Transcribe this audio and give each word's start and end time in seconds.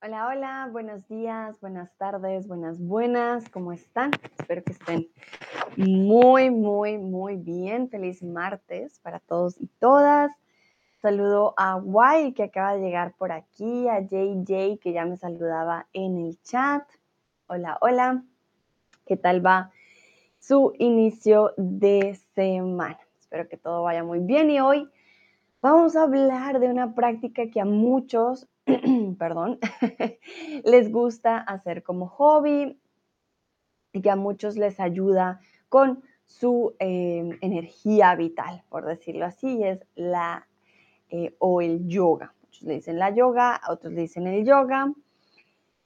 Hola, 0.00 0.28
hola, 0.28 0.68
buenos 0.70 1.08
días, 1.08 1.58
buenas 1.60 1.92
tardes, 1.96 2.46
buenas, 2.46 2.78
buenas, 2.78 3.48
¿cómo 3.48 3.72
están? 3.72 4.12
Espero 4.38 4.62
que 4.62 4.70
estén 4.70 5.08
muy, 5.76 6.50
muy, 6.50 6.98
muy 6.98 7.34
bien. 7.34 7.90
Feliz 7.90 8.22
martes 8.22 9.00
para 9.00 9.18
todos 9.18 9.60
y 9.60 9.66
todas. 9.80 10.30
Saludo 11.02 11.52
a 11.56 11.80
Guay 11.80 12.32
que 12.32 12.44
acaba 12.44 12.74
de 12.74 12.80
llegar 12.80 13.12
por 13.16 13.32
aquí, 13.32 13.88
a 13.88 13.98
JJ 13.98 14.78
que 14.78 14.92
ya 14.92 15.04
me 15.04 15.16
saludaba 15.16 15.88
en 15.92 16.18
el 16.18 16.40
chat. 16.42 16.88
Hola, 17.48 17.76
hola. 17.80 18.22
¿Qué 19.04 19.16
tal 19.16 19.44
va 19.44 19.72
su 20.38 20.74
inicio 20.78 21.54
de 21.56 22.16
semana? 22.36 23.00
Espero 23.18 23.48
que 23.48 23.56
todo 23.56 23.82
vaya 23.82 24.04
muy 24.04 24.20
bien 24.20 24.48
y 24.48 24.60
hoy 24.60 24.88
vamos 25.60 25.96
a 25.96 26.04
hablar 26.04 26.60
de 26.60 26.68
una 26.68 26.94
práctica 26.94 27.50
que 27.50 27.60
a 27.60 27.64
muchos 27.64 28.46
perdón, 29.18 29.58
les 30.64 30.90
gusta 30.90 31.38
hacer 31.38 31.82
como 31.82 32.06
hobby 32.08 32.78
y 33.92 34.02
que 34.02 34.10
a 34.10 34.16
muchos 34.16 34.56
les 34.56 34.78
ayuda 34.80 35.40
con 35.68 36.02
su 36.26 36.74
eh, 36.78 37.38
energía 37.40 38.14
vital, 38.14 38.62
por 38.68 38.84
decirlo 38.84 39.24
así, 39.24 39.62
es 39.64 39.80
la 39.94 40.46
eh, 41.08 41.34
o 41.38 41.62
el 41.62 41.88
yoga. 41.88 42.34
Muchos 42.42 42.62
le 42.64 42.74
dicen 42.74 42.98
la 42.98 43.10
yoga, 43.10 43.60
otros 43.68 43.92
le 43.94 44.02
dicen 44.02 44.26
el 44.26 44.44
yoga. 44.44 44.92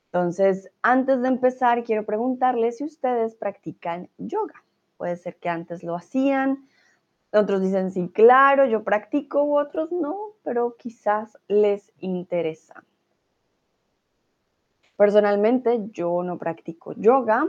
Entonces, 0.06 0.70
antes 0.82 1.22
de 1.22 1.28
empezar, 1.28 1.84
quiero 1.84 2.04
preguntarles 2.04 2.78
si 2.78 2.84
ustedes 2.84 3.36
practican 3.36 4.10
yoga. 4.18 4.64
Puede 4.96 5.16
ser 5.16 5.36
que 5.36 5.48
antes 5.48 5.84
lo 5.84 5.94
hacían, 5.94 6.66
otros 7.32 7.62
dicen 7.62 7.92
sí, 7.92 8.10
claro, 8.12 8.66
yo 8.66 8.84
practico, 8.84 9.44
u 9.44 9.58
otros 9.58 9.90
no, 9.92 10.31
pero 10.42 10.76
quizás 10.76 11.38
les 11.48 11.92
interesa. 12.00 12.84
Personalmente 14.96 15.80
yo 15.90 16.22
no 16.22 16.38
practico 16.38 16.92
yoga. 16.94 17.48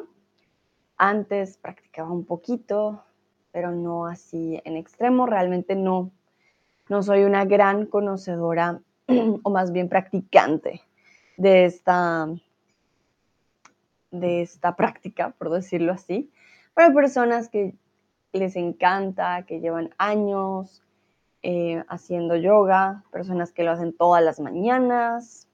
Antes 0.97 1.57
practicaba 1.57 2.11
un 2.11 2.25
poquito, 2.25 3.03
pero 3.51 3.71
no 3.71 4.05
así 4.05 4.61
en 4.63 4.77
extremo. 4.77 5.25
Realmente 5.25 5.75
no, 5.75 6.11
no 6.89 7.03
soy 7.03 7.23
una 7.23 7.45
gran 7.45 7.85
conocedora 7.85 8.81
o 9.43 9.49
más 9.49 9.71
bien 9.71 9.89
practicante 9.89 10.81
de 11.37 11.65
esta, 11.65 12.27
de 14.11 14.41
esta 14.41 14.75
práctica, 14.75 15.31
por 15.31 15.49
decirlo 15.49 15.93
así. 15.93 16.31
Pero 16.73 16.87
hay 16.87 16.93
personas 16.93 17.49
que 17.49 17.75
les 18.31 18.55
encanta, 18.55 19.45
que 19.45 19.59
llevan 19.59 19.93
años 19.97 20.83
eh, 21.43 21.83
haciendo 21.89 22.35
yoga, 22.35 23.03
personas 23.11 23.51
que 23.51 23.63
lo 23.63 23.71
hacen 23.71 23.95
todas 23.95 24.23
las 24.23 24.39
mañanas, 24.39 25.47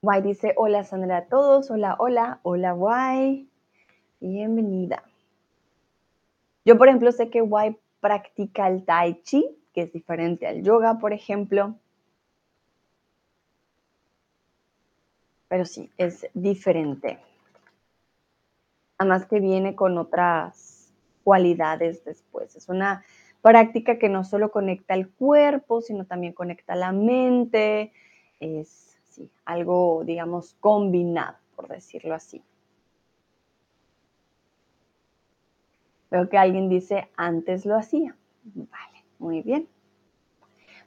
Guay 0.00 0.22
dice, 0.22 0.54
hola 0.56 0.84
Sandra 0.84 1.16
a 1.16 1.26
todos, 1.26 1.72
hola, 1.72 1.96
hola, 1.98 2.38
hola 2.44 2.70
Guay, 2.70 3.50
bienvenida. 4.20 5.02
Yo, 6.64 6.78
por 6.78 6.86
ejemplo, 6.86 7.10
sé 7.10 7.30
que 7.30 7.40
Guay 7.40 7.76
practica 7.98 8.68
el 8.68 8.84
Tai 8.84 9.20
Chi, 9.22 9.44
que 9.74 9.82
es 9.82 9.92
diferente 9.92 10.46
al 10.46 10.62
yoga, 10.62 10.98
por 11.00 11.12
ejemplo. 11.12 11.74
Pero 15.48 15.64
sí, 15.64 15.90
es 15.98 16.28
diferente. 16.32 17.18
Además 18.98 19.26
que 19.26 19.40
viene 19.40 19.74
con 19.74 19.98
otras 19.98 20.77
cualidades 21.28 22.06
después. 22.06 22.56
Es 22.56 22.70
una 22.70 23.04
práctica 23.42 23.98
que 23.98 24.08
no 24.08 24.24
solo 24.24 24.50
conecta 24.50 24.94
el 24.94 25.10
cuerpo, 25.10 25.82
sino 25.82 26.06
también 26.06 26.32
conecta 26.32 26.74
la 26.74 26.90
mente. 26.90 27.92
Es 28.40 28.96
algo, 29.44 30.04
digamos, 30.06 30.56
combinado, 30.58 31.36
por 31.54 31.68
decirlo 31.68 32.14
así. 32.14 32.42
Veo 36.10 36.30
que 36.30 36.38
alguien 36.38 36.70
dice, 36.70 37.10
antes 37.18 37.66
lo 37.66 37.76
hacía. 37.76 38.16
Vale, 38.44 39.04
muy 39.18 39.42
bien. 39.42 39.68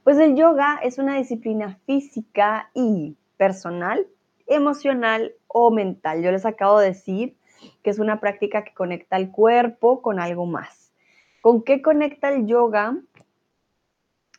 Pues 0.02 0.18
el 0.18 0.34
yoga 0.34 0.80
es 0.82 0.98
una 0.98 1.18
disciplina 1.18 1.78
física 1.86 2.68
y 2.74 3.16
personal, 3.36 4.08
emocional 4.48 5.34
o 5.46 5.70
mental. 5.70 6.20
Yo 6.20 6.32
les 6.32 6.44
acabo 6.44 6.80
de 6.80 6.88
decir 6.88 7.36
que 7.82 7.90
es 7.90 7.98
una 7.98 8.20
práctica 8.20 8.64
que 8.64 8.74
conecta 8.74 9.16
el 9.16 9.30
cuerpo 9.30 10.02
con 10.02 10.20
algo 10.20 10.46
más. 10.46 10.92
¿Con 11.40 11.62
qué 11.62 11.82
conecta 11.82 12.30
el 12.32 12.46
yoga? 12.46 12.96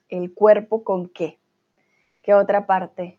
El 0.09 0.33
cuerpo 0.33 0.83
con 0.83 1.09
qué? 1.09 1.39
¿Qué 2.21 2.33
otra 2.33 2.65
parte 2.65 3.17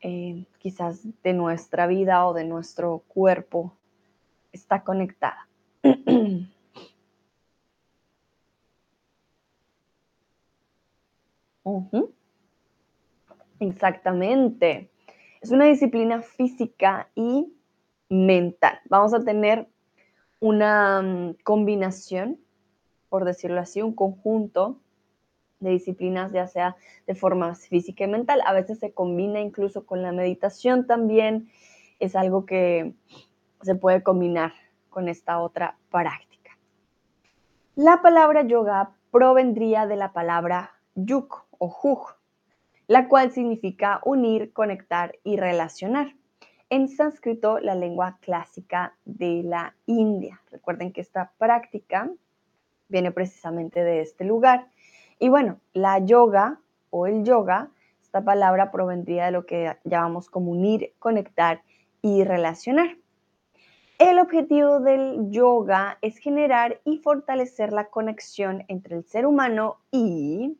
eh, 0.00 0.44
quizás 0.58 1.06
de 1.22 1.32
nuestra 1.32 1.86
vida 1.86 2.26
o 2.26 2.34
de 2.34 2.44
nuestro 2.44 3.02
cuerpo 3.08 3.72
está 4.52 4.84
conectada. 4.84 5.48
Exactamente. 13.58 14.90
Es 15.40 15.50
una 15.50 15.64
disciplina 15.64 16.20
física 16.22 17.08
y 17.14 17.52
mental. 18.08 18.80
Vamos 18.88 19.14
a 19.14 19.20
tener 19.20 19.68
una 20.40 21.02
mm, 21.02 21.34
combinación, 21.42 22.38
por 23.08 23.24
decirlo 23.24 23.60
así, 23.60 23.82
un 23.82 23.94
conjunto 23.94 24.80
de 25.60 25.70
disciplinas, 25.70 26.32
ya 26.32 26.46
sea 26.46 26.76
de 27.06 27.14
forma 27.14 27.54
física 27.54 28.04
y 28.04 28.08
mental. 28.08 28.42
A 28.46 28.52
veces 28.52 28.78
se 28.78 28.92
combina 28.92 29.40
incluso 29.40 29.86
con 29.86 30.02
la 30.02 30.12
meditación 30.12 30.86
también. 30.86 31.48
Es 31.98 32.14
algo 32.14 32.44
que 32.44 32.94
se 33.62 33.74
puede 33.74 34.02
combinar 34.02 34.52
con 34.90 35.08
esta 35.08 35.40
otra 35.40 35.78
práctica. 35.90 36.58
La 37.74 38.02
palabra 38.02 38.42
yoga 38.42 38.92
provendría 39.10 39.86
de 39.86 39.96
la 39.96 40.12
palabra 40.12 40.72
yuk 40.94 41.46
o 41.58 41.68
juk, 41.68 42.16
la 42.86 43.08
cual 43.08 43.32
significa 43.32 44.00
unir, 44.04 44.52
conectar 44.52 45.18
y 45.24 45.36
relacionar. 45.36 46.14
En 46.68 46.88
sánscrito, 46.88 47.60
la 47.60 47.74
lengua 47.74 48.18
clásica 48.20 48.96
de 49.04 49.42
la 49.44 49.76
India. 49.86 50.40
Recuerden 50.50 50.92
que 50.92 51.00
esta 51.00 51.32
práctica 51.38 52.10
viene 52.88 53.12
precisamente 53.12 53.84
de 53.84 54.00
este 54.00 54.24
lugar 54.24 54.68
y 55.18 55.28
bueno, 55.28 55.60
la 55.72 55.98
yoga 55.98 56.60
o 56.90 57.06
el 57.06 57.24
yoga, 57.24 57.70
esta 58.02 58.22
palabra 58.22 58.70
provendría 58.70 59.26
de 59.26 59.30
lo 59.30 59.46
que 59.46 59.76
llamamos 59.84 60.28
como 60.28 60.50
unir, 60.50 60.92
conectar 60.98 61.62
y 62.02 62.24
relacionar. 62.24 62.96
El 63.98 64.18
objetivo 64.18 64.80
del 64.80 65.30
yoga 65.30 65.98
es 66.02 66.18
generar 66.18 66.80
y 66.84 66.98
fortalecer 66.98 67.72
la 67.72 67.86
conexión 67.86 68.64
entre 68.68 68.96
el 68.96 69.04
ser 69.04 69.24
humano 69.24 69.78
y 69.90 70.58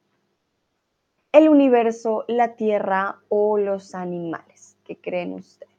el 1.33 1.49
universo, 1.51 2.25
la 2.29 2.55
tierra 2.55 3.19
o 3.29 3.59
los 3.59 3.95
animales. 3.95 4.79
¿Qué 4.85 4.97
creen 4.97 5.35
ustedes? 5.35 5.76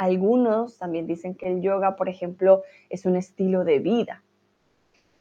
Algunos 0.00 0.78
también 0.78 1.06
dicen 1.06 1.34
que 1.34 1.46
el 1.46 1.60
yoga, 1.60 1.94
por 1.94 2.08
ejemplo, 2.08 2.62
es 2.88 3.04
un 3.04 3.16
estilo 3.16 3.64
de 3.64 3.80
vida. 3.80 4.22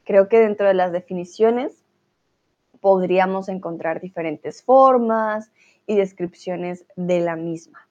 Creo 0.05 0.29
que 0.29 0.39
dentro 0.39 0.69
de 0.69 0.73
las 0.73 0.93
definiciones 0.93 1.83
podríamos 2.79 3.49
encontrar 3.49 3.99
diferentes 3.99 4.63
formas 4.63 5.51
y 5.85 5.97
descripciones 5.97 6.85
de 6.95 7.19
la 7.19 7.35
misma. 7.35 7.89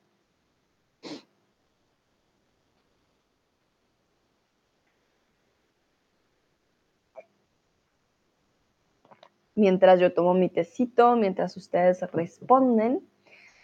Mientras 9.54 10.01
yo 10.01 10.15
tomo 10.15 10.33
mi 10.33 10.48
tecito, 10.48 11.16
mientras 11.16 11.54
ustedes 11.59 12.01
responden, 12.13 13.07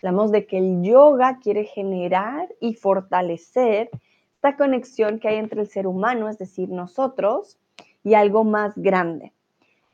Hablamos 0.04 0.32
de 0.32 0.44
que 0.44 0.58
el 0.58 0.82
yoga 0.82 1.38
quiere 1.38 1.64
generar 1.64 2.54
y 2.60 2.74
fortalecer 2.74 3.88
esta 4.34 4.54
conexión 4.54 5.18
que 5.18 5.28
hay 5.28 5.36
entre 5.36 5.62
el 5.62 5.66
ser 5.66 5.86
humano, 5.86 6.28
es 6.28 6.36
decir, 6.36 6.68
nosotros, 6.68 7.58
y 8.02 8.12
algo 8.12 8.44
más 8.44 8.76
grande. 8.76 9.32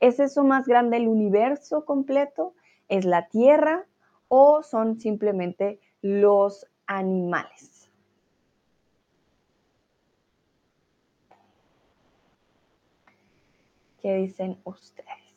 ¿Es 0.00 0.18
eso 0.18 0.42
más 0.42 0.66
grande 0.66 0.96
el 0.96 1.06
universo 1.06 1.84
completo? 1.84 2.54
¿Es 2.88 3.04
la 3.04 3.28
Tierra 3.28 3.86
o 4.26 4.64
son 4.64 4.98
simplemente 4.98 5.78
los 6.02 6.66
animales? 6.88 7.88
¿Qué 14.02 14.14
dicen 14.16 14.58
ustedes? 14.64 15.29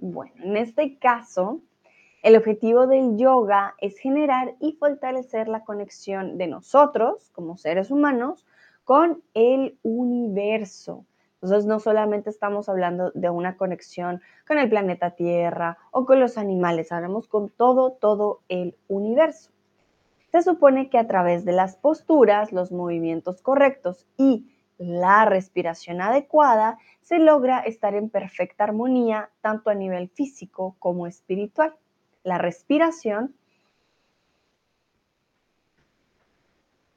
Bueno, 0.00 0.32
en 0.42 0.56
este 0.56 0.98
caso, 0.98 1.60
El 2.22 2.36
objetivo 2.36 2.86
del 2.86 3.16
yoga 3.16 3.74
es 3.78 3.98
generar 3.98 4.54
y 4.60 4.72
fortalecer 4.72 5.48
la 5.48 5.64
conexión 5.64 6.36
de 6.36 6.48
nosotros 6.48 7.30
como 7.34 7.56
seres 7.56 7.90
humanos 7.90 8.46
con 8.84 9.22
el 9.32 9.78
universo. 9.82 11.06
Entonces 11.36 11.64
no 11.64 11.80
solamente 11.80 12.28
estamos 12.28 12.68
hablando 12.68 13.10
de 13.14 13.30
una 13.30 13.56
conexión 13.56 14.20
con 14.46 14.58
el 14.58 14.68
planeta 14.68 15.12
Tierra 15.12 15.78
o 15.92 16.04
con 16.04 16.20
los 16.20 16.36
animales, 16.36 16.92
hablamos 16.92 17.26
con 17.26 17.48
todo, 17.48 17.92
todo 17.92 18.40
el 18.50 18.76
universo. 18.88 19.50
Se 20.30 20.42
supone 20.42 20.90
que 20.90 20.98
a 20.98 21.06
través 21.06 21.46
de 21.46 21.52
las 21.52 21.76
posturas, 21.76 22.52
los 22.52 22.70
movimientos 22.70 23.40
correctos 23.40 24.06
y 24.18 24.52
la 24.80 25.26
respiración 25.26 26.00
adecuada, 26.00 26.78
se 27.02 27.18
logra 27.18 27.60
estar 27.60 27.94
en 27.94 28.08
perfecta 28.08 28.64
armonía 28.64 29.28
tanto 29.42 29.68
a 29.68 29.74
nivel 29.74 30.08
físico 30.08 30.74
como 30.78 31.06
espiritual. 31.06 31.74
La 32.24 32.38
respiración 32.38 33.34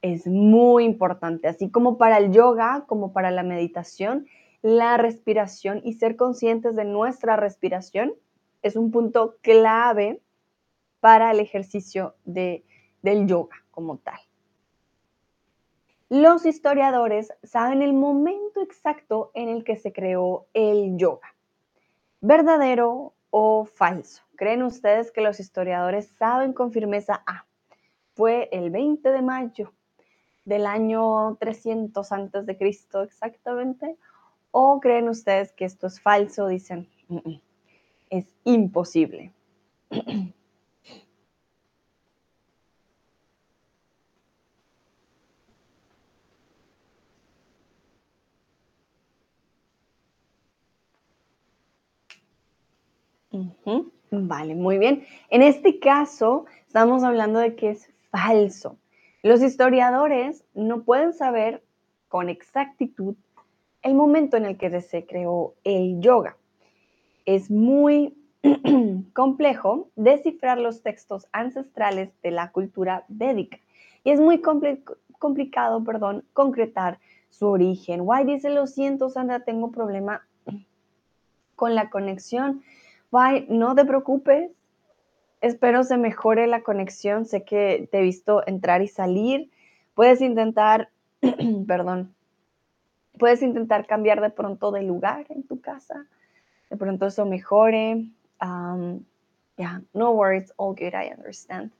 es 0.00 0.26
muy 0.26 0.84
importante, 0.84 1.46
así 1.46 1.70
como 1.70 1.98
para 1.98 2.16
el 2.16 2.32
yoga, 2.32 2.84
como 2.86 3.12
para 3.12 3.30
la 3.30 3.42
meditación, 3.42 4.26
la 4.62 4.96
respiración 4.96 5.82
y 5.84 5.92
ser 5.94 6.16
conscientes 6.16 6.74
de 6.76 6.86
nuestra 6.86 7.36
respiración 7.36 8.14
es 8.62 8.76
un 8.76 8.90
punto 8.92 9.36
clave 9.42 10.22
para 11.00 11.30
el 11.32 11.40
ejercicio 11.40 12.14
de, 12.24 12.64
del 13.02 13.26
yoga 13.26 13.56
como 13.70 13.98
tal. 13.98 14.18
Los 16.10 16.44
historiadores 16.44 17.32
saben 17.42 17.80
el 17.80 17.94
momento 17.94 18.60
exacto 18.60 19.30
en 19.34 19.48
el 19.48 19.64
que 19.64 19.76
se 19.76 19.92
creó 19.92 20.46
el 20.52 20.98
yoga. 20.98 21.34
¿Verdadero 22.20 23.14
o 23.30 23.64
falso? 23.64 24.22
¿Creen 24.36 24.62
ustedes 24.62 25.10
que 25.10 25.22
los 25.22 25.40
historiadores 25.40 26.08
saben 26.18 26.52
con 26.52 26.72
firmeza? 26.72 27.22
Ah, 27.26 27.46
fue 28.14 28.50
el 28.52 28.70
20 28.70 29.10
de 29.10 29.22
mayo 29.22 29.72
del 30.44 30.66
año 30.66 31.36
300 31.40 32.12
antes 32.12 32.44
de 32.44 32.58
Cristo 32.58 33.02
exactamente? 33.02 33.96
¿O 34.50 34.80
creen 34.80 35.08
ustedes 35.08 35.52
que 35.52 35.64
esto 35.64 35.86
es 35.86 36.00
falso? 36.00 36.48
Dicen, 36.48 36.86
mm, 37.08 37.18
mm, 37.24 37.40
Vale, 54.10 54.54
muy 54.54 54.78
bien. 54.78 55.04
En 55.30 55.42
este 55.42 55.78
caso, 55.78 56.46
estamos 56.66 57.02
hablando 57.02 57.40
de 57.40 57.54
que 57.56 57.70
es 57.70 57.90
falso. 58.10 58.78
Los 59.22 59.42
historiadores 59.42 60.44
no 60.54 60.82
pueden 60.82 61.12
saber 61.12 61.62
con 62.08 62.28
exactitud 62.28 63.16
el 63.82 63.94
momento 63.94 64.36
en 64.36 64.46
el 64.46 64.56
que 64.56 64.80
se 64.80 65.04
creó 65.04 65.54
el 65.64 66.00
yoga. 66.00 66.36
Es 67.26 67.50
muy 67.50 68.16
complejo 69.14 69.88
descifrar 69.96 70.58
los 70.58 70.82
textos 70.82 71.26
ancestrales 71.32 72.10
de 72.22 72.30
la 72.30 72.52
cultura 72.52 73.04
védica 73.08 73.58
y 74.04 74.10
es 74.10 74.20
muy 74.20 74.42
complicado, 75.18 75.82
perdón, 75.82 76.24
concretar 76.34 76.98
su 77.30 77.48
origen. 77.48 78.02
Why 78.02 78.24
dice, 78.24 78.50
lo 78.50 78.66
siento, 78.66 79.08
Sandra, 79.08 79.40
tengo 79.40 79.70
problema 79.70 80.26
con 81.56 81.74
la 81.74 81.90
conexión. 81.90 82.62
Why, 83.10 83.46
no 83.48 83.74
te 83.74 83.84
preocupes, 83.84 84.50
Espero 85.44 85.84
se 85.84 85.98
mejore 85.98 86.46
la 86.46 86.62
conexión. 86.62 87.26
Sé 87.26 87.44
que 87.44 87.86
te 87.92 87.98
he 87.98 88.02
visto 88.02 88.42
entrar 88.46 88.80
y 88.80 88.88
salir. 88.88 89.50
Puedes 89.94 90.22
intentar, 90.22 90.88
perdón, 91.66 92.14
puedes 93.18 93.42
intentar 93.42 93.86
cambiar 93.86 94.22
de 94.22 94.30
pronto 94.30 94.72
de 94.72 94.80
lugar 94.80 95.26
en 95.28 95.42
tu 95.42 95.60
casa. 95.60 96.06
De 96.70 96.78
pronto 96.78 97.04
eso 97.04 97.26
mejore. 97.26 98.08
Um, 98.40 99.04
yeah, 99.58 99.82
no 99.92 100.12
worries, 100.12 100.50
all 100.56 100.72
good, 100.72 100.94
I 100.94 101.12
understand. 101.14 101.72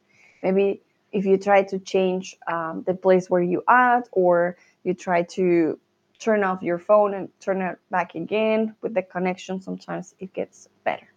Maybe 0.43 0.82
if 1.11 1.25
you 1.25 1.38
try 1.38 1.65
to 1.65 1.79
change 1.79 2.37
um, 2.47 2.82
the 2.87 2.93
place 2.93 3.31
where 3.31 3.43
you 3.43 3.62
at 3.67 4.11
or 4.12 4.59
you 4.82 4.93
try 4.93 5.23
to 5.37 5.81
turn 6.19 6.44
off 6.44 6.62
your 6.62 6.79
phone 6.79 7.15
and 7.15 7.31
turn 7.41 7.62
it 7.62 7.79
back 7.91 8.15
again 8.15 8.75
with 8.82 8.93
the 8.93 9.03
connection, 9.03 9.62
sometimes 9.62 10.15
it 10.19 10.35
gets 10.35 10.69
better. 10.85 11.14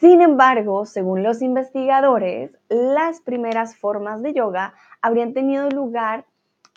Sin 0.00 0.22
embargo, 0.22 0.86
según 0.86 1.22
los 1.22 1.42
investigadores, 1.42 2.56
las 2.70 3.20
primeras 3.20 3.76
formas 3.76 4.22
de 4.22 4.32
yoga 4.32 4.72
habrían 5.02 5.34
tenido 5.34 5.68
lugar 5.68 6.24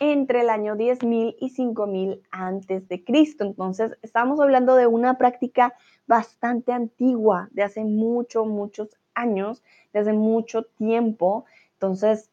entre 0.02 0.42
el 0.42 0.50
año 0.50 0.76
10.000 0.76 1.38
y 1.40 1.50
5.000 1.50 2.22
antes 2.32 2.86
de 2.90 3.02
Cristo. 3.06 3.46
Entonces, 3.46 3.98
estamos 4.02 4.42
hablando 4.42 4.76
de 4.76 4.88
una 4.88 5.18
práctica 5.18 5.74
bastante 6.06 6.74
antigua, 6.74 7.48
de 7.52 7.64
hace 7.64 7.86
muchos, 7.86 8.46
muchos 8.46 8.90
años, 9.14 9.64
de 9.94 10.02
hace 10.02 10.12
mucho 10.12 10.64
tiempo. 10.64 11.46
Entonces, 11.76 12.30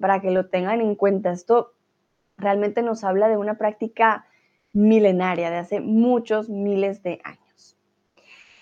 para 0.00 0.20
que 0.20 0.32
lo 0.32 0.48
tengan 0.48 0.80
en 0.80 0.96
cuenta, 0.96 1.30
esto 1.30 1.74
realmente 2.36 2.82
nos 2.82 3.04
habla 3.04 3.28
de 3.28 3.36
una 3.36 3.58
práctica 3.58 4.26
milenaria, 4.72 5.50
de 5.50 5.58
hace 5.58 5.80
muchos 5.80 6.48
miles 6.48 7.04
de 7.04 7.20
años. 7.22 7.49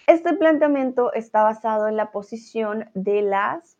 Este 0.09 0.33
planteamiento 0.33 1.13
está 1.13 1.43
basado 1.43 1.87
en 1.87 1.97
la 1.97 2.11
posición 2.13 2.89
de 2.95 3.21
las 3.21 3.77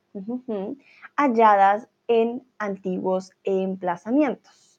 halladas 1.17 1.89
en 2.07 2.47
antiguos 2.59 3.33
emplazamientos. 3.45 4.79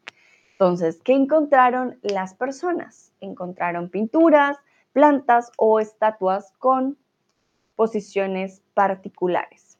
Entonces, 0.51 1.01
¿qué 1.03 1.13
encontraron 1.13 1.97
las 2.03 2.35
personas? 2.35 3.13
Encontraron 3.19 3.89
pinturas, 3.89 4.57
plantas 4.93 5.51
o 5.57 5.79
estatuas 5.79 6.51
con 6.59 6.99
posiciones 7.75 8.61
particulares. 8.75 9.79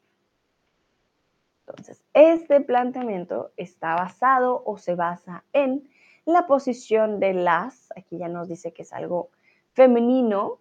Entonces, 1.67 2.01
este 2.15 2.61
planteamiento 2.61 3.51
está 3.57 3.93
basado 3.93 4.63
o 4.65 4.79
se 4.79 4.95
basa 4.95 5.43
en 5.53 5.87
la 6.25 6.47
posición 6.47 7.19
de 7.19 7.35
las, 7.35 7.93
aquí 7.95 8.17
ya 8.17 8.27
nos 8.27 8.47
dice 8.47 8.73
que 8.73 8.81
es 8.81 8.91
algo 8.91 9.29
femenino, 9.73 10.57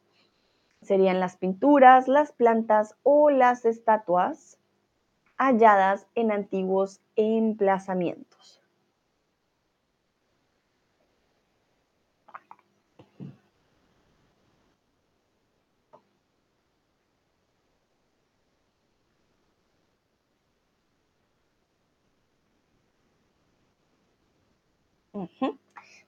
serían 0.83 1.21
las 1.21 1.37
pinturas, 1.37 2.09
las 2.09 2.33
plantas 2.33 2.97
o 3.02 3.31
las 3.31 3.64
estatuas 3.64 4.59
halladas 5.37 6.07
en 6.14 6.33
antiguos 6.33 7.00
emplazamientos. 7.17 8.61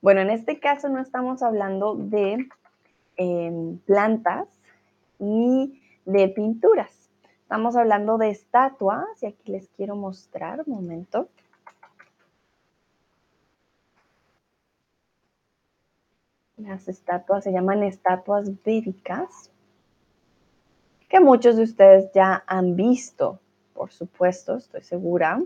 Bueno, 0.01 0.21
en 0.21 0.31
este 0.31 0.61
caso 0.61 0.89
no 0.89 1.01
estamos 1.01 1.43
hablando 1.43 1.95
de 1.95 2.49
em, 3.17 3.79
plantas, 3.81 4.60
ni 5.21 5.81
de 6.05 6.29
pinturas. 6.29 7.11
Estamos 7.43 7.77
hablando 7.77 8.19
de 8.19 8.31
estatuas 8.31 9.23
y 9.23 9.27
aquí 9.27 9.53
les 9.53 9.69
quiero 9.69 9.97
mostrar 9.97 10.63
un 10.67 10.75
momento. 10.75 11.29
Las 16.57 16.89
estatuas 16.89 17.45
se 17.45 17.53
llaman 17.53 17.83
estatuas 17.83 18.63
védicas, 18.63 19.51
que 21.09 21.19
muchos 21.19 21.57
de 21.57 21.65
ustedes 21.65 22.13
ya 22.13 22.45
han 22.47 22.77
visto, 22.77 23.41
por 23.73 23.91
supuesto, 23.91 24.57
estoy 24.57 24.83
segura. 24.83 25.43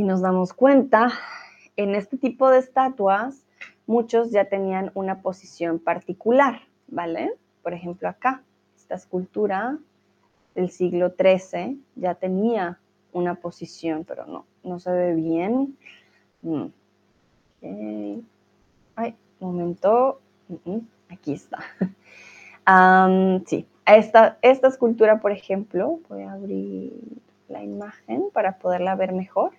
Aquí 0.00 0.06
nos 0.06 0.22
damos 0.22 0.54
cuenta, 0.54 1.12
en 1.76 1.94
este 1.94 2.16
tipo 2.16 2.48
de 2.48 2.58
estatuas, 2.58 3.44
muchos 3.86 4.30
ya 4.30 4.46
tenían 4.46 4.90
una 4.94 5.20
posición 5.20 5.78
particular, 5.78 6.62
¿vale? 6.88 7.34
Por 7.62 7.74
ejemplo, 7.74 8.08
acá, 8.08 8.42
esta 8.78 8.94
escultura 8.94 9.76
del 10.54 10.70
siglo 10.70 11.12
XIII 11.18 11.78
ya 11.96 12.14
tenía 12.14 12.78
una 13.12 13.34
posición, 13.34 14.06
pero 14.08 14.24
no, 14.24 14.46
no 14.64 14.78
se 14.78 14.90
ve 14.90 15.14
bien. 15.14 15.76
Mm. 16.40 18.20
Ay, 18.96 19.14
momento. 19.38 20.18
Aquí 21.10 21.34
está. 21.34 21.58
sí, 23.44 23.66
esta, 23.84 24.38
esta 24.40 24.68
escultura, 24.68 25.20
por 25.20 25.32
ejemplo, 25.32 26.00
voy 26.08 26.22
a 26.22 26.32
abrir 26.32 26.94
la 27.48 27.62
imagen 27.62 28.30
para 28.32 28.56
poderla 28.56 28.94
ver 28.94 29.12
mejor. 29.12 29.52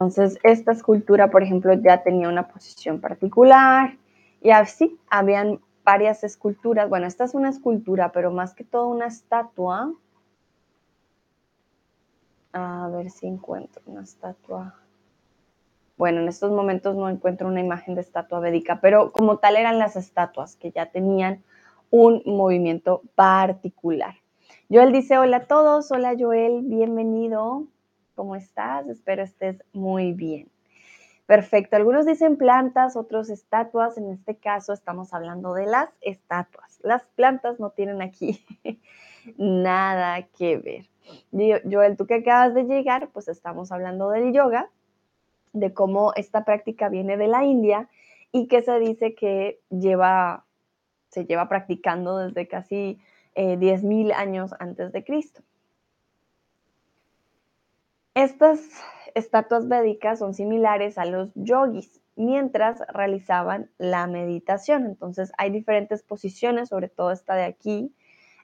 Entonces, 0.00 0.38
esta 0.44 0.72
escultura, 0.72 1.30
por 1.30 1.42
ejemplo, 1.42 1.74
ya 1.74 2.02
tenía 2.02 2.30
una 2.30 2.48
posición 2.48 3.02
particular 3.02 3.98
y 4.40 4.48
así 4.48 4.98
habían 5.10 5.60
varias 5.84 6.24
esculturas. 6.24 6.88
Bueno, 6.88 7.06
esta 7.06 7.24
es 7.24 7.34
una 7.34 7.50
escultura, 7.50 8.10
pero 8.10 8.30
más 8.30 8.54
que 8.54 8.64
todo 8.64 8.88
una 8.88 9.06
estatua. 9.06 9.92
A 12.54 12.88
ver 12.90 13.10
si 13.10 13.26
encuentro 13.26 13.82
una 13.84 14.00
estatua. 14.00 14.74
Bueno, 15.98 16.22
en 16.22 16.28
estos 16.28 16.50
momentos 16.50 16.96
no 16.96 17.10
encuentro 17.10 17.46
una 17.46 17.60
imagen 17.60 17.94
de 17.94 18.00
estatua 18.00 18.40
védica, 18.40 18.80
pero 18.80 19.12
como 19.12 19.36
tal 19.36 19.56
eran 19.56 19.78
las 19.78 19.96
estatuas 19.96 20.56
que 20.56 20.70
ya 20.70 20.86
tenían 20.86 21.44
un 21.90 22.22
movimiento 22.24 23.02
particular. 23.14 24.14
Joel 24.70 24.92
dice, 24.92 25.18
hola 25.18 25.36
a 25.36 25.44
todos, 25.44 25.92
hola 25.92 26.14
Joel, 26.18 26.62
bienvenido, 26.62 27.66
¿cómo 28.20 28.36
estás? 28.36 28.86
Espero 28.86 29.22
estés 29.22 29.64
muy 29.72 30.12
bien. 30.12 30.50
Perfecto, 31.24 31.76
algunos 31.76 32.04
dicen 32.04 32.36
plantas, 32.36 32.94
otros 32.94 33.30
estatuas, 33.30 33.96
en 33.96 34.10
este 34.10 34.36
caso 34.36 34.74
estamos 34.74 35.14
hablando 35.14 35.54
de 35.54 35.64
las 35.64 35.88
estatuas. 36.02 36.78
Las 36.82 37.02
plantas 37.16 37.58
no 37.58 37.70
tienen 37.70 38.02
aquí 38.02 38.44
nada 39.38 40.20
que 40.36 40.58
ver. 40.58 40.90
Joel, 41.64 41.96
tú 41.96 42.06
que 42.06 42.16
acabas 42.16 42.52
de 42.52 42.64
llegar, 42.64 43.08
pues 43.08 43.26
estamos 43.26 43.72
hablando 43.72 44.10
del 44.10 44.34
yoga 44.34 44.68
de 45.54 45.72
cómo 45.72 46.12
esta 46.14 46.44
práctica 46.44 46.90
viene 46.90 47.16
de 47.16 47.28
la 47.28 47.46
India 47.46 47.88
y 48.32 48.48
que 48.48 48.60
se 48.60 48.78
dice 48.80 49.14
que 49.14 49.62
lleva, 49.70 50.44
se 51.08 51.24
lleva 51.24 51.48
practicando 51.48 52.18
desde 52.18 52.46
casi 52.46 53.00
eh, 53.34 53.56
10.000 53.56 54.12
años 54.12 54.50
antes 54.58 54.92
de 54.92 55.04
Cristo. 55.04 55.40
Estas 58.20 58.60
estatuas 59.14 59.66
védicas 59.66 60.18
son 60.18 60.34
similares 60.34 60.98
a 60.98 61.06
los 61.06 61.30
yogis 61.34 62.02
mientras 62.16 62.82
realizaban 62.92 63.70
la 63.78 64.06
meditación. 64.08 64.84
Entonces 64.84 65.32
hay 65.38 65.48
diferentes 65.48 66.02
posiciones, 66.02 66.68
sobre 66.68 66.90
todo 66.90 67.12
esta 67.12 67.34
de 67.34 67.44
aquí, 67.44 67.94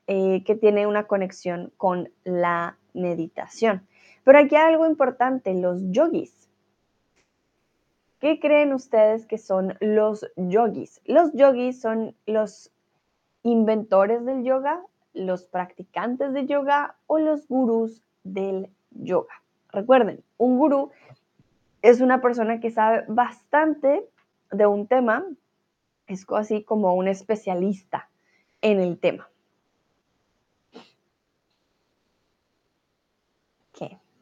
eh, 0.06 0.42
que 0.44 0.54
tiene 0.54 0.86
una 0.86 1.06
conexión 1.06 1.74
con 1.76 2.08
la 2.24 2.78
meditación. 2.94 3.86
Pero 4.24 4.38
aquí 4.38 4.56
hay 4.56 4.72
algo 4.72 4.86
importante, 4.86 5.52
los 5.52 5.82
yogis 5.90 6.48
¿Qué 8.18 8.40
creen 8.40 8.72
ustedes 8.72 9.26
que 9.26 9.36
son 9.36 9.76
los 9.80 10.26
yogis? 10.36 11.02
Los 11.04 11.34
yogis 11.34 11.82
son 11.82 12.16
los 12.24 12.72
inventores 13.42 14.24
del 14.24 14.42
yoga, 14.42 14.80
los 15.12 15.44
practicantes 15.44 16.32
de 16.32 16.46
yoga 16.46 16.96
o 17.06 17.18
los 17.18 17.46
gurús 17.46 18.02
del 18.24 18.70
yoga. 18.90 19.34
Recuerden, 19.76 20.24
un 20.38 20.56
gurú 20.56 20.90
es 21.82 22.00
una 22.00 22.22
persona 22.22 22.60
que 22.60 22.70
sabe 22.70 23.04
bastante 23.08 24.08
de 24.50 24.66
un 24.66 24.86
tema, 24.86 25.22
es 26.06 26.24
así 26.30 26.64
como 26.64 26.94
un 26.94 27.08
especialista 27.08 28.08
en 28.62 28.80
el 28.80 28.98
tema. 28.98 29.28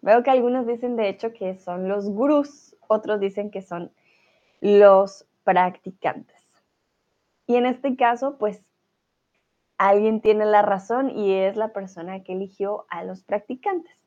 Veo 0.02 0.22
que 0.22 0.30
algunos 0.30 0.66
dicen 0.66 0.96
de 0.96 1.08
hecho 1.08 1.32
que 1.32 1.56
son 1.56 1.88
los 1.88 2.10
gurús 2.10 2.76
otros 2.88 3.20
dicen 3.20 3.50
que 3.50 3.62
son 3.62 3.90
los 4.60 5.26
practicantes. 5.44 6.44
Y 7.46 7.56
en 7.56 7.64
este 7.64 7.96
caso, 7.96 8.36
pues 8.36 8.60
alguien 9.78 10.20
tiene 10.20 10.44
la 10.44 10.60
razón 10.60 11.08
y 11.08 11.32
es 11.32 11.56
la 11.56 11.72
persona 11.72 12.22
que 12.22 12.32
eligió 12.32 12.84
a 12.90 13.02
los 13.04 13.22
practicantes. 13.22 14.03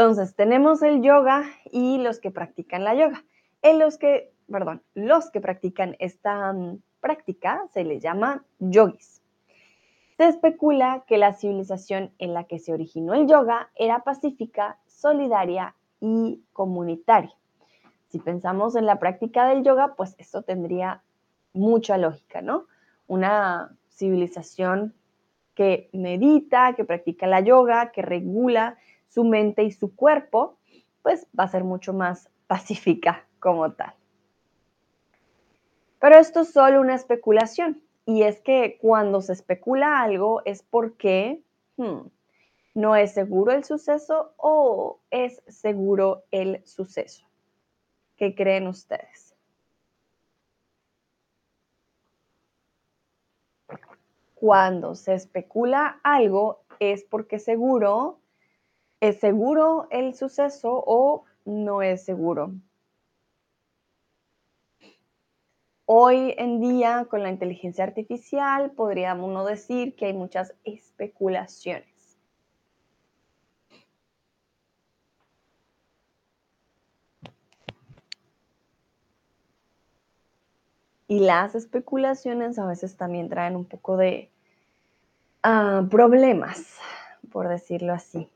Entonces, 0.00 0.34
tenemos 0.34 0.80
el 0.80 1.02
yoga 1.02 1.44
y 1.70 1.98
los 1.98 2.20
que 2.20 2.30
practican 2.30 2.84
la 2.84 2.94
yoga. 2.94 3.22
En 3.60 3.78
los 3.78 3.98
que, 3.98 4.32
perdón, 4.50 4.82
los 4.94 5.30
que 5.30 5.42
practican 5.42 5.94
esta 5.98 6.54
mm, 6.54 6.80
práctica 7.02 7.66
se 7.74 7.84
les 7.84 8.02
llama 8.02 8.42
yogis. 8.60 9.20
Se 10.16 10.26
especula 10.26 11.04
que 11.06 11.18
la 11.18 11.34
civilización 11.34 12.14
en 12.18 12.32
la 12.32 12.44
que 12.44 12.58
se 12.58 12.72
originó 12.72 13.12
el 13.12 13.26
yoga 13.26 13.68
era 13.74 14.02
pacífica, 14.02 14.78
solidaria 14.86 15.74
y 16.00 16.40
comunitaria. 16.54 17.36
Si 18.08 18.20
pensamos 18.20 18.76
en 18.76 18.86
la 18.86 18.98
práctica 18.98 19.48
del 19.48 19.64
yoga, 19.64 19.96
pues 19.96 20.14
esto 20.16 20.40
tendría 20.40 21.02
mucha 21.52 21.98
lógica, 21.98 22.40
¿no? 22.40 22.64
Una 23.06 23.76
civilización 23.90 24.94
que 25.54 25.90
medita, 25.92 26.72
que 26.74 26.86
practica 26.86 27.26
la 27.26 27.40
yoga, 27.40 27.92
que 27.92 28.00
regula 28.00 28.78
su 29.10 29.24
mente 29.24 29.64
y 29.64 29.72
su 29.72 29.94
cuerpo, 29.94 30.56
pues 31.02 31.26
va 31.38 31.44
a 31.44 31.48
ser 31.48 31.64
mucho 31.64 31.92
más 31.92 32.30
pacífica 32.46 33.26
como 33.38 33.72
tal. 33.72 33.94
Pero 35.98 36.16
esto 36.16 36.40
es 36.40 36.52
solo 36.52 36.80
una 36.80 36.94
especulación. 36.94 37.82
Y 38.06 38.22
es 38.22 38.40
que 38.40 38.78
cuando 38.80 39.20
se 39.20 39.34
especula 39.34 40.00
algo 40.00 40.42
es 40.44 40.62
porque 40.62 41.42
hmm, 41.76 42.00
no 42.74 42.96
es 42.96 43.12
seguro 43.12 43.52
el 43.52 43.64
suceso 43.64 44.32
o 44.36 44.98
es 45.10 45.42
seguro 45.46 46.24
el 46.30 46.66
suceso. 46.66 47.26
¿Qué 48.16 48.34
creen 48.34 48.66
ustedes? 48.66 49.36
Cuando 54.34 54.94
se 54.94 55.14
especula 55.14 56.00
algo 56.02 56.62
es 56.78 57.04
porque 57.04 57.38
seguro, 57.38 58.18
es 59.00 59.18
seguro 59.18 59.88
el 59.90 60.14
suceso 60.14 60.82
o 60.86 61.24
no 61.44 61.82
es 61.82 62.04
seguro. 62.04 62.52
Hoy 65.86 66.34
en 66.38 66.60
día, 66.60 67.06
con 67.10 67.22
la 67.22 67.30
inteligencia 67.30 67.82
artificial, 67.82 68.70
podríamos 68.72 69.46
decir 69.46 69.96
que 69.96 70.06
hay 70.06 70.12
muchas 70.12 70.54
especulaciones. 70.64 71.88
Y 81.08 81.18
las 81.18 81.56
especulaciones 81.56 82.56
a 82.60 82.66
veces 82.66 82.96
también 82.96 83.28
traen 83.28 83.56
un 83.56 83.64
poco 83.64 83.96
de 83.96 84.30
ah, 85.42 85.84
problemas, 85.90 86.78
por 87.32 87.48
decirlo 87.48 87.92
así. 87.92 88.30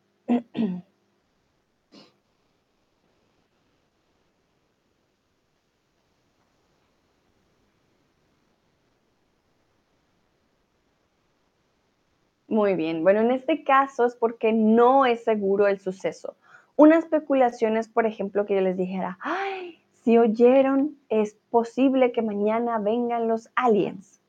Muy 12.46 12.76
bien, 12.76 13.02
bueno, 13.02 13.20
en 13.20 13.32
este 13.32 13.64
caso 13.64 14.06
es 14.06 14.14
porque 14.14 14.52
no 14.52 15.06
es 15.06 15.24
seguro 15.24 15.66
el 15.66 15.80
suceso. 15.80 16.36
Una 16.76 16.98
especulación 16.98 17.76
es, 17.76 17.88
por 17.88 18.06
ejemplo, 18.06 18.46
que 18.46 18.54
yo 18.54 18.60
les 18.60 18.76
dijera, 18.76 19.18
ay, 19.20 19.80
si 20.04 20.18
oyeron, 20.18 20.96
es 21.08 21.34
posible 21.50 22.12
que 22.12 22.22
mañana 22.22 22.78
vengan 22.78 23.26
los 23.26 23.48
aliens. 23.56 24.20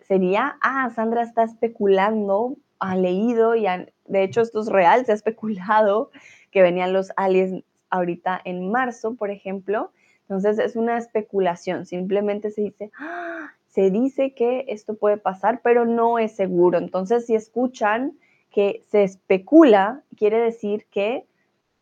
Sería, 0.00 0.56
ah, 0.62 0.88
Sandra 0.94 1.22
está 1.22 1.42
especulando, 1.42 2.56
ha 2.78 2.96
leído 2.96 3.54
y 3.56 3.66
de 4.06 4.22
hecho 4.22 4.40
esto 4.40 4.60
es 4.60 4.68
real, 4.68 5.04
se 5.06 5.12
ha 5.12 5.14
especulado 5.14 6.10
que 6.50 6.62
venían 6.62 6.92
los 6.92 7.12
aliens 7.16 7.64
ahorita 7.90 8.40
en 8.44 8.70
marzo, 8.70 9.14
por 9.14 9.30
ejemplo. 9.30 9.90
Entonces 10.22 10.58
es 10.58 10.76
una 10.76 10.98
especulación, 10.98 11.86
simplemente 11.86 12.50
se 12.50 12.62
dice, 12.62 12.90
ah, 12.98 13.52
se 13.68 13.90
dice 13.90 14.34
que 14.34 14.64
esto 14.68 14.94
puede 14.94 15.18
pasar, 15.18 15.60
pero 15.62 15.84
no 15.84 16.18
es 16.18 16.34
seguro. 16.34 16.78
Entonces 16.78 17.26
si 17.26 17.34
escuchan 17.34 18.18
que 18.50 18.82
se 18.88 19.04
especula, 19.04 20.02
quiere 20.16 20.38
decir 20.40 20.86
que 20.90 21.26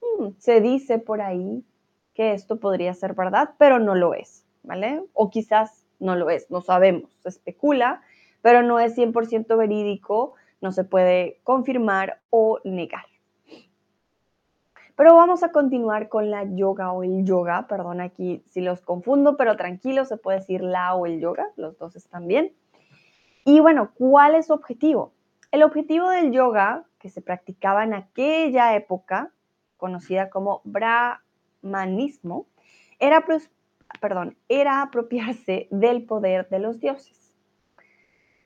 hmm, 0.00 0.30
se 0.38 0.60
dice 0.60 0.98
por 0.98 1.20
ahí 1.20 1.64
que 2.14 2.32
esto 2.32 2.58
podría 2.58 2.94
ser 2.94 3.14
verdad, 3.14 3.50
pero 3.58 3.78
no 3.78 3.94
lo 3.94 4.14
es, 4.14 4.44
¿vale? 4.62 5.02
O 5.12 5.30
quizás 5.30 5.84
no 5.98 6.16
lo 6.16 6.30
es, 6.30 6.50
no 6.50 6.60
sabemos, 6.60 7.10
se 7.22 7.28
especula, 7.28 8.02
pero 8.42 8.62
no 8.62 8.78
es 8.78 8.96
100% 8.96 9.56
verídico, 9.56 10.34
no 10.64 10.73
se 10.73 10.83
puede 10.83 11.40
confirmar 11.44 12.21
o 12.30 12.59
negar. 12.64 13.04
Pero 14.97 15.14
vamos 15.14 15.42
a 15.42 15.52
continuar 15.52 16.09
con 16.09 16.30
la 16.30 16.44
yoga 16.44 16.90
o 16.90 17.02
el 17.02 17.26
yoga, 17.26 17.66
perdón 17.68 18.00
aquí 18.00 18.42
si 18.49 18.62
los 18.62 18.80
confundo, 18.80 19.37
pero 19.37 19.56
tranquilo, 19.56 20.06
se 20.06 20.16
puede 20.16 20.38
decir 20.38 20.62
la 20.62 20.94
o 20.94 21.04
el 21.04 21.21
yoga, 21.21 21.50
los 21.56 21.76
dos 21.76 21.97
están 21.97 22.26
bien. 22.28 22.54
Y 23.44 23.61
bueno, 23.61 23.90
¿cuál 23.92 24.37
es 24.37 24.47
su 24.47 24.54
objetivo? 24.54 25.12
El 25.52 25.62
objetivo 25.64 26.09
del 26.09 26.33
yoga 26.33 26.85
que 26.99 27.11
se 27.11 27.21
practicaba 27.21 27.85
en 27.85 27.92
aquella 27.92 28.75
época, 28.75 29.33
conocida 29.76 30.30
como 30.30 30.62
Bra 30.64 31.23
manismo 31.61 32.47
era, 32.99 33.23
era 34.49 34.80
apropiarse 34.80 35.68
del 35.71 36.04
poder 36.04 36.49
de 36.49 36.59
los 36.59 36.80
dioses. 36.80 37.24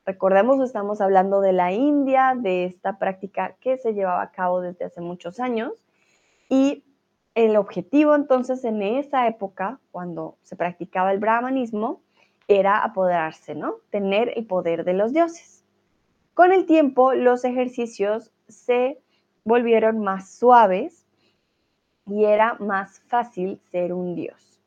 Recordemos, 0.08 0.58
estamos 0.60 1.02
hablando 1.02 1.42
de 1.42 1.52
la 1.52 1.70
India, 1.70 2.32
de 2.34 2.64
esta 2.64 2.98
práctica 2.98 3.56
que 3.60 3.76
se 3.76 3.92
llevaba 3.92 4.22
a 4.22 4.30
cabo 4.30 4.62
desde 4.62 4.86
hace 4.86 5.02
muchos 5.02 5.38
años 5.38 5.84
y 6.48 6.82
el 7.34 7.58
objetivo 7.58 8.14
entonces 8.14 8.64
en 8.64 8.80
esa 8.80 9.26
época, 9.28 9.80
cuando 9.90 10.38
se 10.44 10.56
practicaba 10.56 11.12
el 11.12 11.18
brahmanismo, 11.18 12.00
era 12.48 12.82
apoderarse, 12.82 13.54
¿no? 13.54 13.74
Tener 13.90 14.32
el 14.34 14.46
poder 14.46 14.86
de 14.86 14.94
los 14.94 15.12
dioses. 15.12 15.62
Con 16.32 16.52
el 16.52 16.64
tiempo, 16.64 17.12
los 17.12 17.44
ejercicios 17.44 18.32
se 18.48 19.02
volvieron 19.44 19.98
más 19.98 20.30
suaves 20.30 21.04
y 22.06 22.24
era 22.24 22.54
más 22.60 23.00
fácil 23.08 23.60
ser 23.70 23.92
un 23.92 24.14
dios. 24.14 24.58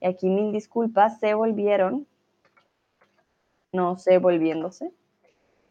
Y 0.00 0.06
aquí 0.06 0.30
mil 0.30 0.52
disculpas, 0.52 1.20
se 1.20 1.34
volvieron, 1.34 2.06
no 3.72 3.96
sé, 3.96 4.18
volviéndose. 4.18 4.92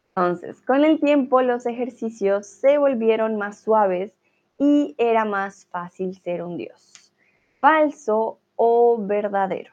Entonces, 0.10 0.62
con 0.62 0.84
el 0.84 1.00
tiempo 1.00 1.42
los 1.42 1.66
ejercicios 1.66 2.48
se 2.48 2.78
volvieron 2.78 3.38
más 3.38 3.60
suaves 3.60 4.14
y 4.58 4.96
era 4.98 5.24
más 5.24 5.66
fácil 5.68 6.20
ser 6.22 6.44
un 6.44 6.58
dios, 6.58 7.14
falso 7.60 8.40
o 8.56 8.98
verdadero. 9.00 9.72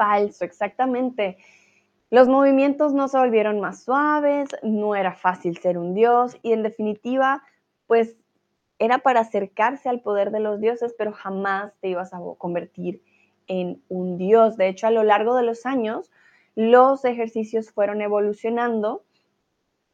Falso, 0.00 0.46
exactamente. 0.46 1.36
Los 2.08 2.26
movimientos 2.26 2.94
no 2.94 3.06
se 3.06 3.18
volvieron 3.18 3.60
más 3.60 3.84
suaves, 3.84 4.48
no 4.62 4.96
era 4.96 5.12
fácil 5.12 5.58
ser 5.58 5.76
un 5.76 5.92
dios 5.92 6.38
y 6.40 6.54
en 6.54 6.62
definitiva, 6.62 7.42
pues 7.86 8.16
era 8.78 9.00
para 9.00 9.20
acercarse 9.20 9.90
al 9.90 10.00
poder 10.00 10.30
de 10.30 10.40
los 10.40 10.58
dioses, 10.58 10.94
pero 10.96 11.12
jamás 11.12 11.74
te 11.80 11.88
ibas 11.88 12.14
a 12.14 12.20
convertir 12.38 13.02
en 13.46 13.82
un 13.90 14.16
dios. 14.16 14.56
De 14.56 14.68
hecho, 14.68 14.86
a 14.86 14.90
lo 14.90 15.02
largo 15.02 15.36
de 15.36 15.42
los 15.42 15.66
años, 15.66 16.10
los 16.54 17.04
ejercicios 17.04 17.70
fueron 17.70 18.00
evolucionando, 18.00 19.04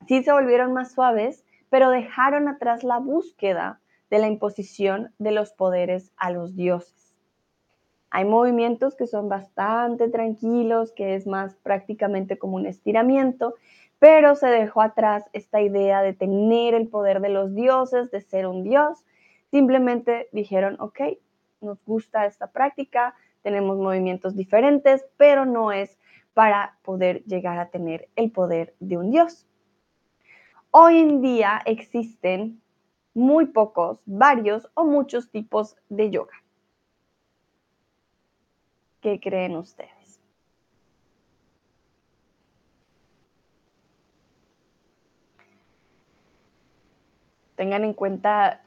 sí 0.07 0.23
se 0.23 0.31
volvieron 0.31 0.73
más 0.73 0.93
suaves, 0.93 1.45
pero 1.69 1.91
dejaron 1.91 2.47
atrás 2.47 2.85
la 2.85 2.99
búsqueda 2.99 3.81
de 4.09 4.21
la 4.21 4.29
imposición 4.29 5.13
de 5.19 5.33
los 5.33 5.53
poderes 5.53 6.13
a 6.17 6.31
los 6.31 6.55
dioses. 6.55 7.06
Hay 8.11 8.25
movimientos 8.25 8.95
que 8.95 9.07
son 9.07 9.29
bastante 9.29 10.09
tranquilos, 10.09 10.93
que 10.93 11.15
es 11.15 11.27
más 11.27 11.57
prácticamente 11.57 12.39
como 12.39 12.57
un 12.57 12.67
estiramiento, 12.67 13.55
pero 13.99 14.35
se 14.35 14.47
dejó 14.47 14.83
atrás 14.83 15.25
esta 15.33 15.61
idea 15.61 16.03
de 16.03 16.13
tener 16.13 16.75
el 16.75 16.89
poder 16.89 17.21
de 17.21 17.31
los 17.31 17.55
dioses, 17.55 18.11
de 18.11 18.21
ser 18.21 18.47
un 18.47 18.63
dios. 18.63 19.05
Simplemente 19.51 20.29
dijeron, 20.33 20.77
ok, 20.81 21.01
nos 21.61 21.85
gusta 21.85 22.27
esta 22.27 22.53
práctica, 22.53 23.15
tenemos 23.43 23.79
movimientos 23.79 24.37
diferentes, 24.37 25.07
pero 25.17 25.45
no 25.45 25.73
es 25.73 25.99
para 26.35 26.79
poder 26.83 27.25
llegar 27.25 27.59
a 27.59 27.71
tener 27.71 28.09
el 28.17 28.31
poder 28.31 28.75
de 28.81 28.99
un 28.99 29.11
dios. 29.11 29.47
Hoy 30.71 30.99
en 30.99 31.23
día 31.23 31.63
existen 31.65 32.61
muy 33.15 33.47
pocos, 33.47 34.03
varios 34.05 34.69
o 34.75 34.85
muchos 34.85 35.31
tipos 35.31 35.77
de 35.89 36.11
yoga. 36.11 36.35
¿Qué 39.07 39.21
creen 39.21 39.55
ustedes? 39.55 40.21
Tengan 47.55 47.85
en 47.85 47.95
cuenta 47.95 48.65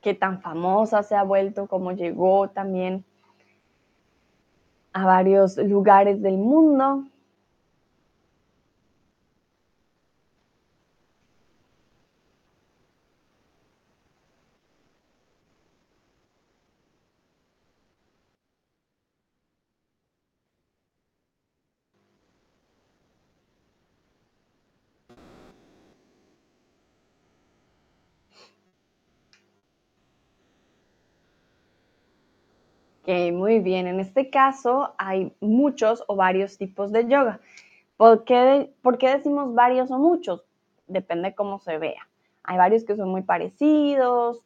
qué 0.00 0.14
tan 0.14 0.40
famosa 0.40 1.02
se 1.02 1.14
ha 1.14 1.22
vuelto, 1.22 1.66
cómo 1.66 1.92
llegó 1.92 2.48
también 2.48 3.04
a 4.94 5.04
varios 5.04 5.58
lugares 5.58 6.22
del 6.22 6.38
mundo. 6.38 7.04
Ok, 33.06 33.34
muy 33.34 33.58
bien. 33.58 33.86
En 33.86 34.00
este 34.00 34.30
caso 34.30 34.94
hay 34.96 35.30
muchos 35.40 36.02
o 36.08 36.16
varios 36.16 36.56
tipos 36.56 36.90
de 36.90 37.06
yoga. 37.06 37.38
¿Por 37.98 38.24
qué, 38.24 38.72
¿Por 38.80 38.96
qué, 38.96 39.10
decimos 39.10 39.54
varios 39.54 39.90
o 39.90 39.98
muchos? 39.98 40.42
Depende 40.86 41.34
cómo 41.34 41.58
se 41.58 41.76
vea. 41.76 42.08
Hay 42.44 42.56
varios 42.56 42.84
que 42.84 42.96
son 42.96 43.10
muy 43.10 43.20
parecidos, 43.20 44.40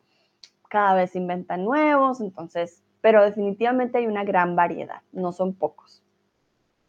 cada 0.69 0.95
vez 0.95 1.13
se 1.13 1.19
inventan 1.19 1.65
nuevos, 1.65 2.21
entonces, 2.21 2.83
pero 3.01 3.23
definitivamente 3.23 3.99
hay 3.99 4.09
una 4.09 4.25
gran 4.25 4.57
variedad, 4.57 5.03
no 5.13 5.33
son 5.33 5.55
pocos. 5.55 6.03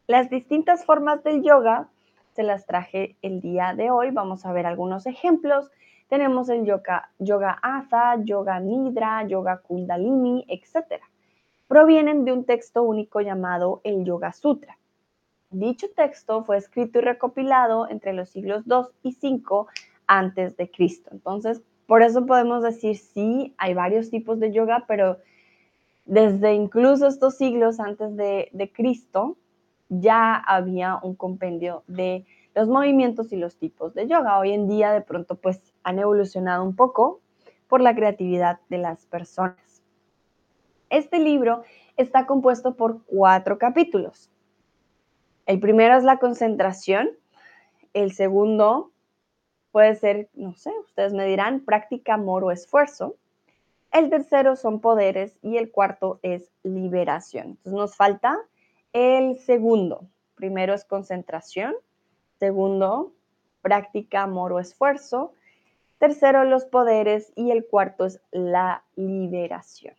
Las 0.08 0.32
distintas 0.32 0.86
formas 0.86 1.23
del 1.23 1.43
yoga 1.43 1.88
se 2.34 2.41
las 2.41 2.65
traje 2.65 3.15
el 3.21 3.41
día 3.41 3.75
de 3.75 3.91
hoy. 3.91 4.10
Vamos 4.10 4.43
a 4.43 4.53
ver 4.53 4.65
algunos 4.65 5.05
ejemplos. 5.05 5.69
Tenemos 6.08 6.49
el 6.49 6.65
yoga, 6.65 7.12
yoga 7.19 7.60
Atha, 7.62 8.15
yoga 8.23 8.60
Nidra, 8.60 9.27
yoga 9.27 9.58
Kundalini, 9.58 10.45
etcétera 10.47 11.08
provienen 11.69 12.25
de 12.25 12.34
un 12.34 12.45
texto 12.45 12.82
único 12.82 13.21
llamado 13.21 13.79
el 13.84 14.03
Yoga 14.03 14.34
Sutra. 14.34 14.77
Dicho 15.51 15.88
texto 15.95 16.43
fue 16.43 16.58
escrito 16.58 16.97
y 16.97 17.03
recopilado 17.03 17.88
entre 17.88 18.13
los 18.13 18.29
siglos 18.29 18.63
2 18.65 18.91
y 19.03 19.13
5 19.13 19.67
antes 20.08 20.58
de 20.58 20.69
Cristo. 20.69 21.12
Entonces, 21.13 21.62
por 21.86 22.01
eso 22.01 22.25
podemos 22.25 22.63
decir 22.63 22.97
sí, 22.97 23.53
hay 23.60 23.75
varios 23.75 24.10
tipos 24.10 24.39
de 24.39 24.51
yoga, 24.51 24.86
pero 24.88 25.19
desde 26.05 26.55
incluso 26.55 27.08
estos 27.08 27.38
siglos 27.38 27.79
antes 27.79 28.15
de, 28.15 28.49
de 28.51 28.71
Cristo 28.71 29.38
ya 29.89 30.36
había 30.36 30.97
un 31.03 31.15
compendio 31.15 31.84
de 31.86 32.25
los 32.55 32.67
movimientos 32.67 33.32
y 33.32 33.38
los 33.38 33.58
tipos 33.58 33.93
de 33.93 34.08
yoga. 34.08 34.39
Hoy 34.39 34.53
en 34.53 34.67
día 34.67 34.91
de 34.91 35.01
pronto 35.01 35.36
pues 35.36 35.62
han 35.84 35.99
evolucionado 35.99 36.63
un 36.63 36.75
poco 36.75 37.21
por 37.67 37.79
la 37.79 37.93
creatividad 37.95 38.60
de 38.69 38.79
las 38.79 39.05
personas. 39.05 39.68
Este 40.89 41.19
libro 41.19 41.63
está 41.97 42.25
compuesto 42.25 42.75
por 42.75 43.04
cuatro 43.06 43.58
capítulos. 43.58 44.30
El 45.45 45.60
primero 45.60 45.97
es 45.97 46.04
la 46.04 46.17
concentración, 46.17 47.12
el 47.93 48.12
segundo 48.12 48.91
puede 49.71 49.95
ser, 49.95 50.30
no 50.34 50.54
sé, 50.56 50.71
ustedes 50.86 51.13
me 51.13 51.25
dirán, 51.25 51.62
práctica, 51.62 52.15
amor 52.15 52.43
o 52.43 52.52
esfuerzo. 52.52 53.15
El 53.91 54.10
tercero 54.10 54.56
son 54.56 54.80
poderes 54.80 55.38
y 55.41 55.58
el 55.58 55.71
cuarto 55.71 56.19
es 56.21 56.52
liberación. 56.63 57.47
Entonces 57.47 57.73
nos 57.73 57.95
falta 57.95 58.39
el 58.93 59.38
segundo. 59.38 60.08
Primero 60.36 60.73
es 60.73 60.86
concentración, 60.86 61.75
segundo, 62.39 63.13
práctica, 63.62 64.23
amor 64.23 64.54
o 64.54 64.60
esfuerzo. 64.60 65.34
Tercero, 65.97 66.45
los 66.45 66.65
poderes 66.65 67.34
y 67.36 67.52
el 67.52 67.65
cuarto 67.65 68.06
es 68.06 68.21
la 68.32 68.84
liberación. 68.95 69.95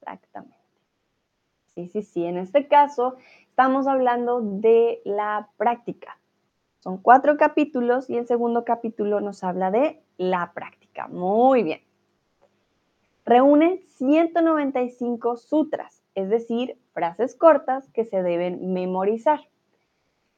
Exactamente. 0.00 0.56
Sí, 1.74 1.88
sí, 1.88 2.02
sí. 2.02 2.24
En 2.24 2.36
este 2.36 2.68
caso 2.68 3.16
estamos 3.48 3.86
hablando 3.86 4.40
de 4.40 5.00
la 5.04 5.48
práctica. 5.56 6.18
Son 6.80 6.96
cuatro 6.96 7.36
capítulos 7.36 8.08
y 8.08 8.16
el 8.16 8.26
segundo 8.26 8.64
capítulo 8.64 9.20
nos 9.20 9.44
habla 9.44 9.70
de 9.70 10.02
la 10.16 10.52
práctica. 10.52 11.08
Muy 11.08 11.62
bien. 11.62 11.80
Reúne 13.24 13.82
195 13.98 15.36
sutras, 15.36 16.02
es 16.14 16.30
decir, 16.30 16.78
frases 16.92 17.36
cortas 17.36 17.88
que 17.90 18.04
se 18.04 18.22
deben 18.22 18.72
memorizar. 18.72 19.40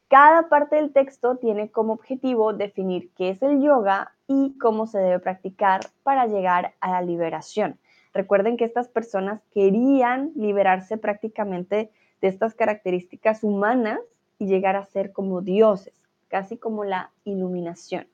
Cada 0.09 0.49
parte 0.49 0.77
del 0.77 0.93
texto 0.93 1.37
tiene 1.37 1.71
como 1.71 1.95
objetivo 1.95 2.53
definir 2.53 3.11
qué 3.15 3.31
es 3.31 3.43
el 3.43 3.63
yoga 3.63 4.13
y 4.27 4.59
cómo 4.59 4.87
se 4.87 4.99
debe 4.99 5.21
practicar 5.21 5.81
para 6.03 6.27
llegar 6.27 6.75
a 6.81 6.91
la 6.91 7.03
liberación. 7.03 7.79
Recuerden 8.13 8.57
que 8.57 8.65
estas 8.65 8.89
personas 8.89 9.41
querían 9.53 10.33
liberarse 10.35 10.99
prácticamente 10.99 11.91
de 12.21 12.29
estas 12.29 12.55
características 12.55 13.43
humanas 13.43 14.01
y 14.39 14.47
llegar 14.47 14.77
a 14.77 14.85
ser 14.87 15.13
como 15.13 15.41
dioses, 15.41 15.95
casi 16.29 16.57
como 16.57 16.85
la 16.85 17.11
iluminación. 17.25 18.07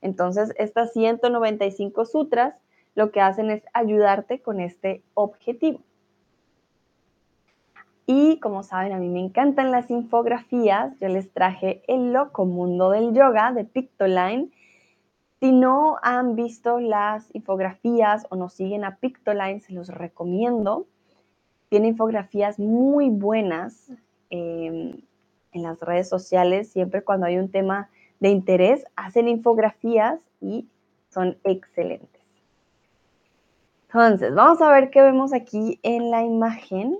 Entonces, 0.00 0.52
estas 0.58 0.92
195 0.92 2.04
sutras 2.04 2.54
lo 2.94 3.10
que 3.10 3.20
hacen 3.20 3.50
es 3.50 3.62
ayudarte 3.72 4.40
con 4.40 4.60
este 4.60 5.02
objetivo. 5.14 5.80
Y 8.06 8.38
como 8.40 8.62
saben, 8.62 8.92
a 8.92 8.98
mí 8.98 9.08
me 9.08 9.20
encantan 9.20 9.70
las 9.70 9.90
infografías. 9.90 10.98
Yo 11.00 11.08
les 11.08 11.30
traje 11.32 11.82
el 11.86 12.12
loco 12.12 12.44
mundo 12.44 12.90
del 12.90 13.14
yoga 13.14 13.52
de 13.52 13.64
Pictoline. 13.64 14.50
Si 15.42 15.50
no 15.50 15.98
han 16.02 16.36
visto 16.36 16.78
las 16.78 17.34
infografías 17.34 18.28
o 18.30 18.36
no 18.36 18.48
siguen 18.48 18.84
a 18.84 18.98
Pictoline, 18.98 19.60
se 19.60 19.72
los 19.72 19.88
recomiendo. 19.88 20.86
Tiene 21.68 21.88
infografías 21.88 22.60
muy 22.60 23.10
buenas 23.10 23.90
em, 24.30 25.00
en 25.50 25.62
las 25.64 25.80
redes 25.80 26.08
sociales. 26.08 26.70
Siempre 26.70 27.02
cuando 27.02 27.26
hay 27.26 27.38
un 27.38 27.50
tema 27.50 27.90
de 28.20 28.28
interés, 28.28 28.84
hacen 28.94 29.26
infografías 29.26 30.20
y 30.40 30.68
son 31.08 31.36
excelentes. 31.42 32.22
Entonces, 33.88 34.32
vamos 34.36 34.62
a 34.62 34.70
ver 34.70 34.90
qué 34.90 35.02
vemos 35.02 35.32
aquí 35.32 35.80
en 35.82 36.12
la 36.12 36.22
imagen. 36.22 36.96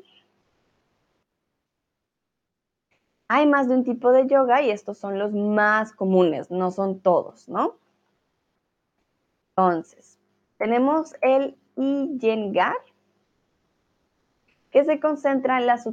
Hay 3.28 3.46
más 3.46 3.68
de 3.68 3.76
un 3.76 3.84
tipo 3.84 4.10
de 4.10 4.26
yoga 4.26 4.62
y 4.62 4.72
estos 4.72 4.98
son 4.98 5.20
los 5.20 5.32
más 5.32 5.92
comunes, 5.92 6.50
no 6.50 6.72
son 6.72 6.98
todos, 6.98 7.48
¿no? 7.48 7.80
Entonces, 9.56 10.18
tenemos 10.58 11.14
el 11.20 11.56
Iyengar, 11.76 12.76
que 14.70 14.84
se 14.84 15.00
concentra 15.00 15.58
en 15.58 15.66
las, 15.66 15.86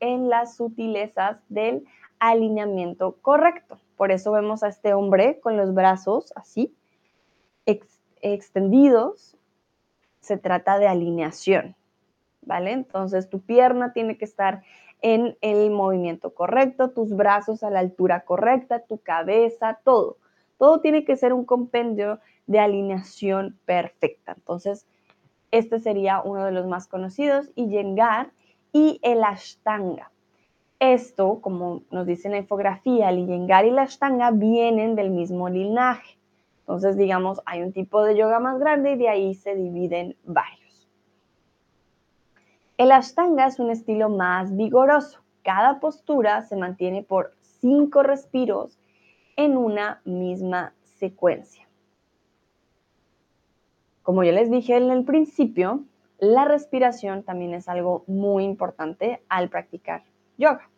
en 0.00 0.28
las 0.28 0.56
sutilezas 0.56 1.38
del 1.48 1.84
alineamiento 2.18 3.16
correcto. 3.22 3.78
Por 3.96 4.10
eso 4.10 4.32
vemos 4.32 4.64
a 4.64 4.68
este 4.68 4.92
hombre 4.94 5.38
con 5.40 5.56
los 5.56 5.72
brazos 5.72 6.32
así, 6.34 6.74
extendidos. 8.20 9.36
Se 10.20 10.36
trata 10.36 10.78
de 10.78 10.88
alineación, 10.88 11.76
¿vale? 12.42 12.72
Entonces 12.72 13.28
tu 13.28 13.40
pierna 13.40 13.92
tiene 13.92 14.18
que 14.18 14.24
estar 14.24 14.62
en 15.02 15.36
el 15.42 15.70
movimiento 15.70 16.34
correcto, 16.34 16.90
tus 16.90 17.14
brazos 17.14 17.62
a 17.62 17.70
la 17.70 17.80
altura 17.80 18.24
correcta, 18.24 18.80
tu 18.80 18.98
cabeza, 18.98 19.78
todo. 19.84 20.16
Todo 20.56 20.80
tiene 20.80 21.04
que 21.04 21.16
ser 21.16 21.32
un 21.34 21.44
compendio 21.44 22.20
de 22.46 22.58
alineación 22.60 23.58
perfecta. 23.64 24.32
Entonces, 24.36 24.86
este 25.50 25.78
sería 25.80 26.20
uno 26.20 26.44
de 26.44 26.52
los 26.52 26.66
más 26.66 26.86
conocidos, 26.88 27.50
y 27.54 27.68
Yengar 27.68 28.30
y 28.72 28.98
el 29.02 29.22
Ashtanga. 29.22 30.10
Esto, 30.80 31.40
como 31.40 31.82
nos 31.90 32.06
dice 32.06 32.28
en 32.28 32.32
la 32.32 32.38
infografía, 32.38 33.08
el 33.10 33.26
Yengar 33.26 33.64
y 33.64 33.70
la 33.70 33.82
Ashtanga 33.82 34.30
vienen 34.32 34.96
del 34.96 35.10
mismo 35.10 35.48
linaje. 35.48 36.18
Entonces, 36.60 36.96
digamos, 36.96 37.40
hay 37.46 37.62
un 37.62 37.72
tipo 37.72 38.02
de 38.02 38.16
yoga 38.16 38.40
más 38.40 38.58
grande 38.58 38.92
y 38.92 38.96
de 38.96 39.08
ahí 39.08 39.34
se 39.34 39.54
dividen 39.54 40.16
varios. 40.24 40.88
El 42.76 42.90
Ashtanga 42.90 43.46
es 43.46 43.60
un 43.60 43.70
estilo 43.70 44.08
más 44.08 44.56
vigoroso. 44.56 45.20
Cada 45.44 45.78
postura 45.78 46.42
se 46.42 46.56
mantiene 46.56 47.02
por 47.02 47.34
cinco 47.40 48.02
respiros 48.02 48.78
en 49.36 49.56
una 49.56 50.00
misma 50.04 50.74
secuencia. 50.82 51.63
Como 54.04 54.22
yo 54.22 54.32
les 54.32 54.50
dije 54.50 54.76
en 54.76 54.90
el 54.90 55.02
principio, 55.04 55.82
la 56.18 56.44
respiración 56.44 57.22
también 57.22 57.54
es 57.54 57.70
algo 57.70 58.04
muy 58.06 58.44
importante 58.44 59.22
al 59.30 59.48
practicar 59.48 60.02
yoga. 60.36 60.68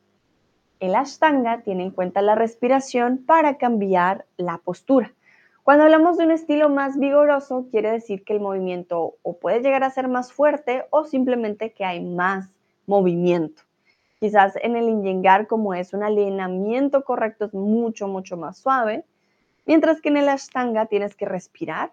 El 0.79 0.95
Ashtanga 0.95 1.63
tiene 1.63 1.83
en 1.83 1.91
cuenta 1.91 2.23
la 2.23 2.37
respiración 2.37 3.19
para 3.19 3.59
cambiar 3.59 4.27
la 4.37 4.59
postura. 4.59 5.13
Cuando 5.65 5.83
hablamos 5.83 6.17
de 6.17 6.25
un 6.25 6.31
estilo 6.31 6.69
más 6.69 7.01
vigoroso, 7.01 7.67
quiere 7.73 7.91
decir 7.91 8.23
que 8.23 8.33
el 8.33 8.41
movimiento 8.41 9.17
o 9.23 9.37
puede 9.39 9.61
llegar 9.61 9.83
a 9.83 9.91
ser 9.91 10.07
más 10.07 10.33
fuerte 10.33 10.85
o 10.91 11.05
simplemente 11.05 11.73
que 11.73 11.85
hay 11.85 12.05
más 12.05 12.49
movimiento. 12.87 13.65
Quizás 14.21 14.55
en 14.63 14.77
el 14.77 14.89
Iyengar, 14.89 15.49
como 15.49 15.75
es 15.75 15.93
un 15.93 16.05
alineamiento 16.05 17.03
correcto, 17.03 17.47
es 17.47 17.55
mucho, 17.55 18.07
mucho 18.07 18.37
más 18.37 18.59
suave, 18.59 19.05
mientras 19.67 20.01
que 20.01 20.11
en 20.11 20.19
el 20.19 20.29
Ashtanga 20.29 20.87
tienes 20.87 21.17
que 21.17 21.27
respirar, 21.27 21.91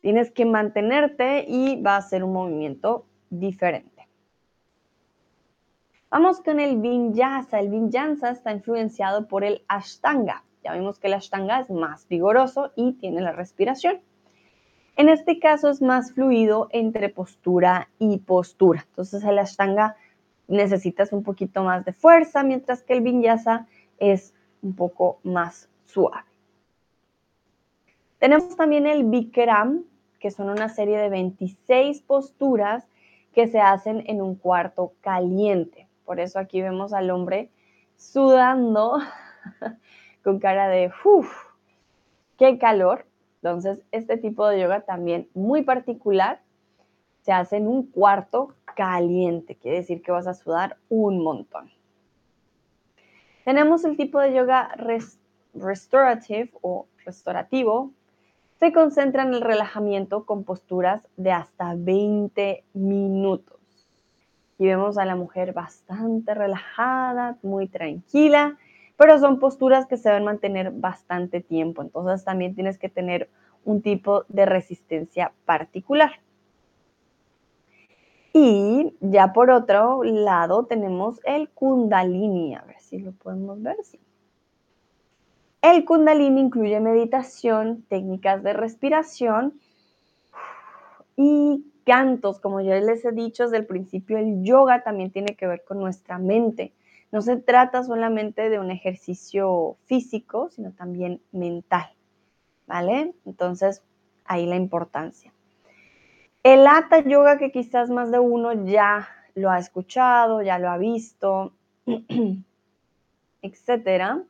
tienes 0.00 0.30
que 0.30 0.44
mantenerte 0.44 1.44
y 1.48 1.80
va 1.80 1.96
a 1.96 2.02
ser 2.02 2.24
un 2.24 2.32
movimiento 2.32 3.06
diferente. 3.30 4.08
Vamos 6.10 6.40
con 6.40 6.58
el 6.58 6.78
Vinyasa. 6.78 7.60
El 7.60 7.68
Vinyasa 7.68 8.30
está 8.30 8.52
influenciado 8.52 9.28
por 9.28 9.44
el 9.44 9.62
Ashtanga. 9.68 10.42
Ya 10.64 10.72
vimos 10.72 10.98
que 10.98 11.08
la 11.08 11.16
Ashtanga 11.16 11.60
es 11.60 11.70
más 11.70 12.08
vigoroso 12.08 12.72
y 12.76 12.94
tiene 12.94 13.20
la 13.20 13.32
respiración. 13.32 14.00
En 14.96 15.08
este 15.08 15.38
caso 15.38 15.68
es 15.68 15.82
más 15.82 16.12
fluido 16.12 16.68
entre 16.70 17.08
postura 17.08 17.88
y 17.98 18.18
postura. 18.18 18.84
Entonces 18.88 19.22
el 19.22 19.38
Ashtanga 19.38 19.96
necesitas 20.48 21.12
un 21.12 21.22
poquito 21.22 21.62
más 21.62 21.84
de 21.84 21.92
fuerza, 21.92 22.42
mientras 22.42 22.82
que 22.82 22.94
el 22.94 23.02
Vinyasa 23.02 23.66
es 23.98 24.34
un 24.62 24.74
poco 24.74 25.20
más 25.22 25.68
suave. 25.84 26.27
Tenemos 28.18 28.56
también 28.56 28.86
el 28.86 29.04
Bikram, 29.04 29.84
que 30.18 30.30
son 30.30 30.50
una 30.50 30.68
serie 30.68 30.98
de 30.98 31.08
26 31.08 32.02
posturas 32.02 32.88
que 33.32 33.46
se 33.46 33.60
hacen 33.60 34.02
en 34.06 34.20
un 34.20 34.34
cuarto 34.34 34.92
caliente. 35.00 35.88
Por 36.04 36.18
eso 36.18 36.38
aquí 36.38 36.60
vemos 36.60 36.92
al 36.92 37.10
hombre 37.10 37.50
sudando 37.96 38.98
con 40.24 40.38
cara 40.40 40.68
de, 40.68 40.90
uff, 41.04 41.32
qué 42.36 42.58
calor. 42.58 43.06
Entonces, 43.42 43.84
este 43.92 44.16
tipo 44.16 44.46
de 44.48 44.60
yoga 44.60 44.80
también 44.80 45.28
muy 45.34 45.62
particular 45.62 46.40
se 47.22 47.32
hace 47.32 47.58
en 47.58 47.68
un 47.68 47.86
cuarto 47.86 48.54
caliente, 48.74 49.56
quiere 49.56 49.78
decir 49.78 50.02
que 50.02 50.12
vas 50.12 50.26
a 50.26 50.34
sudar 50.34 50.76
un 50.88 51.22
montón. 51.22 51.70
Tenemos 53.44 53.84
el 53.84 53.96
tipo 53.96 54.20
de 54.20 54.34
yoga 54.34 54.70
restorative 55.54 56.50
o 56.62 56.86
restaurativo. 57.04 57.92
Se 58.58 58.72
concentra 58.72 59.22
en 59.22 59.34
el 59.34 59.40
relajamiento 59.40 60.24
con 60.24 60.44
posturas 60.44 61.02
de 61.16 61.32
hasta 61.32 61.74
20 61.76 62.64
minutos. 62.74 63.56
Y 64.58 64.66
vemos 64.66 64.98
a 64.98 65.04
la 65.04 65.14
mujer 65.14 65.52
bastante 65.52 66.34
relajada, 66.34 67.38
muy 67.42 67.68
tranquila 67.68 68.56
pero 68.98 69.16
son 69.20 69.38
posturas 69.38 69.86
que 69.86 69.96
se 69.96 70.08
deben 70.08 70.24
mantener 70.24 70.72
bastante 70.72 71.40
tiempo, 71.40 71.82
entonces 71.82 72.24
también 72.24 72.56
tienes 72.56 72.78
que 72.78 72.88
tener 72.88 73.30
un 73.64 73.80
tipo 73.80 74.24
de 74.28 74.44
resistencia 74.44 75.32
particular. 75.44 76.10
Y 78.32 78.92
ya 79.00 79.32
por 79.32 79.50
otro 79.50 80.02
lado 80.02 80.66
tenemos 80.66 81.20
el 81.24 81.48
kundalini, 81.48 82.56
a 82.56 82.62
ver 82.62 82.80
si 82.80 82.98
lo 82.98 83.12
podemos 83.12 83.62
ver, 83.62 83.76
sí. 83.84 84.00
El 85.60 85.84
kundalini 85.84 86.40
incluye 86.40 86.78
meditación, 86.80 87.84
técnicas 87.88 88.42
de 88.42 88.52
respiración 88.52 89.60
y 91.16 91.64
cantos, 91.84 92.38
como 92.38 92.60
ya 92.60 92.76
les 92.76 93.04
he 93.04 93.12
dicho 93.12 93.44
desde 93.44 93.56
el 93.56 93.66
principio, 93.66 94.18
el 94.18 94.44
yoga 94.44 94.84
también 94.84 95.10
tiene 95.10 95.34
que 95.34 95.46
ver 95.46 95.64
con 95.64 95.78
nuestra 95.78 96.18
mente. 96.18 96.72
No 97.10 97.22
se 97.22 97.36
trata 97.36 97.82
solamente 97.82 98.50
de 98.50 98.58
un 98.58 98.70
ejercicio 98.70 99.76
físico, 99.86 100.50
sino 100.50 100.72
también 100.72 101.22
mental, 101.32 101.88
¿vale? 102.66 103.14
Entonces, 103.24 103.82
ahí 104.26 104.46
la 104.46 104.56
importancia. 104.56 105.32
El 106.42 106.66
Hatha 106.66 107.00
Yoga, 107.00 107.38
que 107.38 107.50
quizás 107.50 107.90
más 107.90 108.12
de 108.12 108.18
uno 108.18 108.52
ya 108.66 109.08
lo 109.34 109.50
ha 109.50 109.58
escuchado, 109.58 110.42
ya 110.42 110.58
lo 110.58 110.68
ha 110.68 110.76
visto, 110.76 111.52
etcétera, 113.42 114.22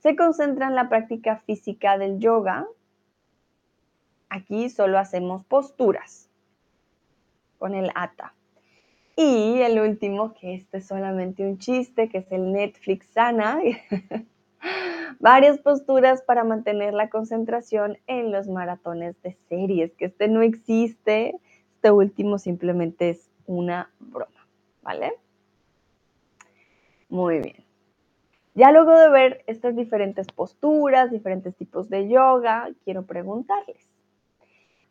se 0.00 0.16
concentra 0.16 0.66
en 0.66 0.74
la 0.74 0.88
práctica 0.88 1.36
física 1.46 1.98
del 1.98 2.18
yoga. 2.18 2.66
Aquí 4.28 4.68
solo 4.68 4.98
hacemos 4.98 5.44
posturas 5.44 6.28
con 7.58 7.74
el 7.74 7.90
Hatha. 7.94 8.34
Y 9.16 9.60
el 9.60 9.78
último, 9.78 10.32
que 10.34 10.54
este 10.54 10.78
es 10.78 10.86
solamente 10.86 11.46
un 11.46 11.58
chiste, 11.58 12.08
que 12.08 12.18
es 12.18 12.32
el 12.32 12.52
Netflix 12.52 13.06
Sana. 13.08 13.60
Varias 15.20 15.58
posturas 15.58 16.22
para 16.22 16.44
mantener 16.44 16.94
la 16.94 17.10
concentración 17.10 17.98
en 18.06 18.32
los 18.32 18.48
maratones 18.48 19.20
de 19.22 19.36
series, 19.48 19.92
que 19.94 20.06
este 20.06 20.28
no 20.28 20.40
existe. 20.40 21.34
Este 21.74 21.90
último 21.90 22.38
simplemente 22.38 23.10
es 23.10 23.30
una 23.46 23.90
broma, 23.98 24.46
¿vale? 24.82 25.12
Muy 27.10 27.40
bien. 27.40 27.69
Ya 28.60 28.72
luego 28.72 28.92
de 28.92 29.08
ver 29.08 29.42
estas 29.46 29.74
diferentes 29.74 30.26
posturas, 30.26 31.10
diferentes 31.10 31.56
tipos 31.56 31.88
de 31.88 32.10
yoga, 32.10 32.68
quiero 32.84 33.06
preguntarles. 33.06 33.88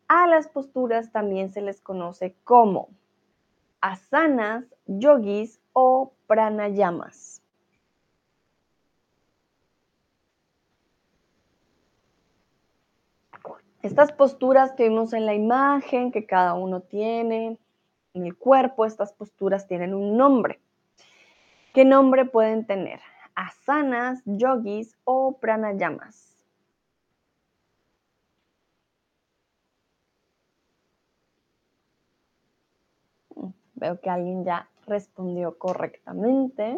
A 0.08 0.26
las 0.26 0.48
posturas 0.48 1.12
también 1.12 1.52
se 1.52 1.62
les 1.62 1.80
conoce 1.80 2.36
como 2.44 2.90
asanas, 3.80 4.66
yogis 4.88 5.62
o 5.74 6.14
pranayamas. 6.26 7.44
Estas 13.84 14.12
posturas 14.12 14.72
que 14.72 14.90
vimos 14.90 15.14
en 15.14 15.28
la 15.28 15.36
imagen 15.36 16.12
que 16.12 16.26
cada 16.26 16.56
uno 16.56 16.82
tiene 16.82 17.60
en 18.16 18.26
el 18.26 18.36
cuerpo, 18.36 18.88
estas 18.88 19.14
posturas 19.14 19.68
tienen 19.68 19.94
un 19.94 20.18
nombre. 20.18 20.60
¿Qué 21.76 21.86
nombre 21.86 22.26
pueden 22.26 22.66
tener? 22.66 23.00
Asanas, 23.44 24.22
yogis 24.42 24.88
o 25.06 25.18
pranayamas. 25.42 26.18
Veo 33.82 34.00
que 34.02 34.10
alguien 34.10 34.44
ya 34.46 34.70
respondió 34.86 35.58
correctamente. 35.58 36.78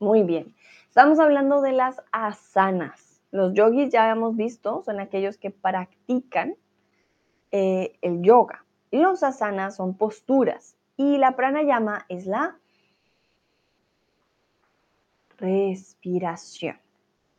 muy 0.00 0.22
bien. 0.22 0.54
Estamos 0.98 1.20
hablando 1.20 1.60
de 1.60 1.70
las 1.70 2.02
asanas. 2.10 3.22
Los 3.30 3.54
yogis 3.54 3.92
ya 3.92 4.10
hemos 4.10 4.34
visto, 4.34 4.82
son 4.82 4.98
aquellos 4.98 5.38
que 5.38 5.52
practican 5.52 6.56
eh, 7.52 7.96
el 8.02 8.20
yoga. 8.22 8.64
Los 8.90 9.22
asanas 9.22 9.76
son 9.76 9.96
posturas 9.96 10.74
y 10.96 11.18
la 11.18 11.36
pranayama 11.36 12.04
es 12.08 12.26
la 12.26 12.58
respiración. 15.36 16.80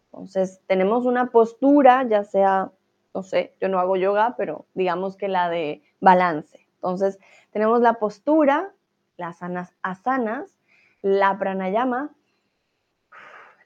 Entonces, 0.06 0.62
tenemos 0.66 1.06
una 1.06 1.26
postura, 1.26 2.08
ya 2.08 2.24
sea, 2.24 2.72
no 3.14 3.24
sé, 3.24 3.56
yo 3.60 3.68
no 3.68 3.80
hago 3.80 3.98
yoga, 3.98 4.36
pero 4.38 4.68
digamos 4.74 5.18
que 5.18 5.28
la 5.28 5.50
de 5.50 5.84
balance. 6.00 6.66
Entonces, 6.76 7.20
tenemos 7.52 7.82
la 7.82 7.96
postura, 7.96 8.72
las 9.18 9.40
asanas, 9.82 10.58
la 11.02 11.38
pranayama, 11.38 12.16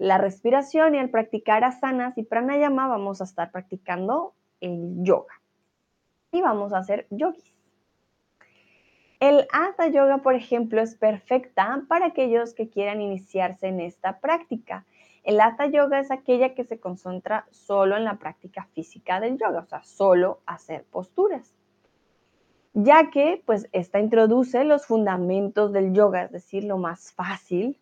la 0.04 0.18
respiración 0.18 0.96
y 0.96 1.00
al 1.00 1.10
practicar 1.10 1.64
asanas 1.64 2.18
y 2.18 2.24
pranayama 2.24 2.90
vamos 2.90 3.22
a 3.22 3.24
estar 3.24 3.52
practicando 3.52 4.34
el 4.60 5.02
yoga. 5.02 5.34
Y 6.34 6.42
vamos 6.42 6.74
a 6.74 6.80
hacer 6.80 7.08
yogis. 7.10 7.54
El 9.22 9.48
Hatha 9.54 9.88
Yoga, 9.88 10.18
por 10.18 10.36
ejemplo, 10.36 10.82
es 10.82 10.96
perfecta 10.96 11.84
para 11.88 12.08
aquellos 12.08 12.54
que 12.54 12.70
quieran 12.70 13.00
iniciarse 13.00 13.68
en 13.68 13.80
esta 13.80 14.20
práctica. 14.20 14.86
El 15.24 15.40
Hatha 15.40 15.68
Yoga 15.68 16.02
es 16.02 16.12
aquella 16.12 16.54
que 16.54 16.66
se 16.66 16.82
concentra 16.82 17.46
solo 17.52 17.96
en 17.96 18.04
la 18.04 18.18
práctica 18.18 18.68
física 18.74 19.22
del 19.22 19.38
yoga, 19.38 19.62
o 19.62 19.66
sea, 19.66 19.84
solo 19.84 20.42
hacer 20.46 20.84
posturas. 20.84 21.56
Ya 22.74 23.10
que, 23.10 23.42
pues, 23.46 23.70
esta 23.72 24.02
introduce 24.02 24.66
los 24.66 24.86
fundamentos 24.86 25.72
del 25.72 25.94
yoga, 25.94 26.24
es 26.24 26.32
decir, 26.34 26.66
lo 26.66 26.78
más 26.78 27.14
fácil, 27.14 27.80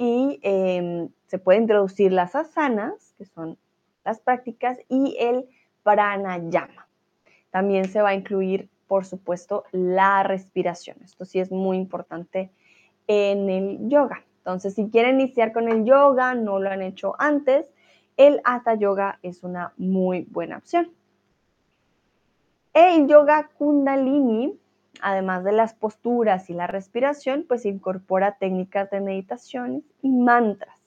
y 0.00 0.40
em, 0.42 1.10
se 1.26 1.38
puede 1.38 1.60
introducir 1.60 2.10
las 2.10 2.34
asanas, 2.34 3.14
que 3.18 3.26
son 3.26 3.56
las 4.04 4.18
prácticas, 4.18 4.78
y 4.88 5.16
el 5.20 5.48
pranayama. 5.84 6.88
También 7.50 7.88
se 7.88 8.02
va 8.02 8.08
a 8.08 8.14
incluir 8.14 8.68
por 8.90 9.06
supuesto, 9.06 9.62
la 9.70 10.24
respiración. 10.24 10.96
Esto 11.04 11.24
sí 11.24 11.38
es 11.38 11.52
muy 11.52 11.76
importante 11.76 12.50
en 13.06 13.48
el 13.48 13.88
yoga. 13.88 14.24
Entonces, 14.38 14.74
si 14.74 14.90
quieren 14.90 15.20
iniciar 15.20 15.52
con 15.52 15.68
el 15.68 15.84
yoga, 15.84 16.34
no 16.34 16.58
lo 16.58 16.70
han 16.70 16.82
hecho 16.82 17.14
antes, 17.20 17.70
el 18.16 18.40
Hatha 18.42 18.74
Yoga 18.74 19.20
es 19.22 19.44
una 19.44 19.74
muy 19.76 20.26
buena 20.28 20.56
opción. 20.56 20.90
El 22.74 23.06
yoga 23.06 23.48
Kundalini, 23.56 24.58
además 25.02 25.44
de 25.44 25.52
las 25.52 25.74
posturas 25.74 26.50
y 26.50 26.54
la 26.54 26.66
respiración, 26.66 27.44
pues 27.48 27.66
incorpora 27.66 28.36
técnicas 28.38 28.90
de 28.90 29.00
meditación 29.00 29.84
y 30.02 30.10
mantras. 30.10 30.78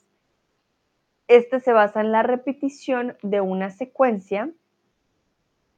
Este 1.27 1.59
se 1.59 1.73
basa 1.73 2.01
en 2.01 2.11
la 2.11 2.23
repetición 2.23 3.17
de 3.21 3.41
una 3.41 3.69
secuencia 3.69 4.51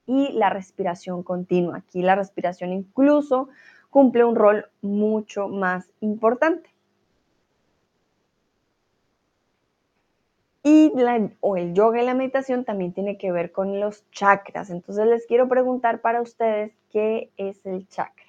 y 0.08 0.32
la 0.34 0.50
respiración 0.50 1.24
continua. 1.24 1.78
Aquí 1.78 2.02
la 2.02 2.16
respiración 2.16 2.72
incluso 2.74 3.50
cumple 3.90 4.26
un 4.26 4.36
rol 4.36 4.66
mucho 4.82 5.48
más 5.48 5.92
importante. 6.02 6.70
Y 10.64 10.92
o 11.42 11.58
el 11.58 11.76
yoga 11.76 12.02
y 12.02 12.06
la 12.06 12.16
meditación 12.16 12.66
también 12.66 12.92
tiene 12.92 13.20
que 13.20 13.32
ver 13.32 13.52
con 13.52 13.80
los 13.80 14.10
chakras. 14.10 14.72
Entonces 14.72 15.06
les 15.06 15.28
quiero 15.28 15.48
preguntar 15.48 16.02
para 16.02 16.22
ustedes 16.22 16.74
qué 16.92 17.30
es 17.38 17.64
el 17.68 17.88
chakra. 17.88 18.25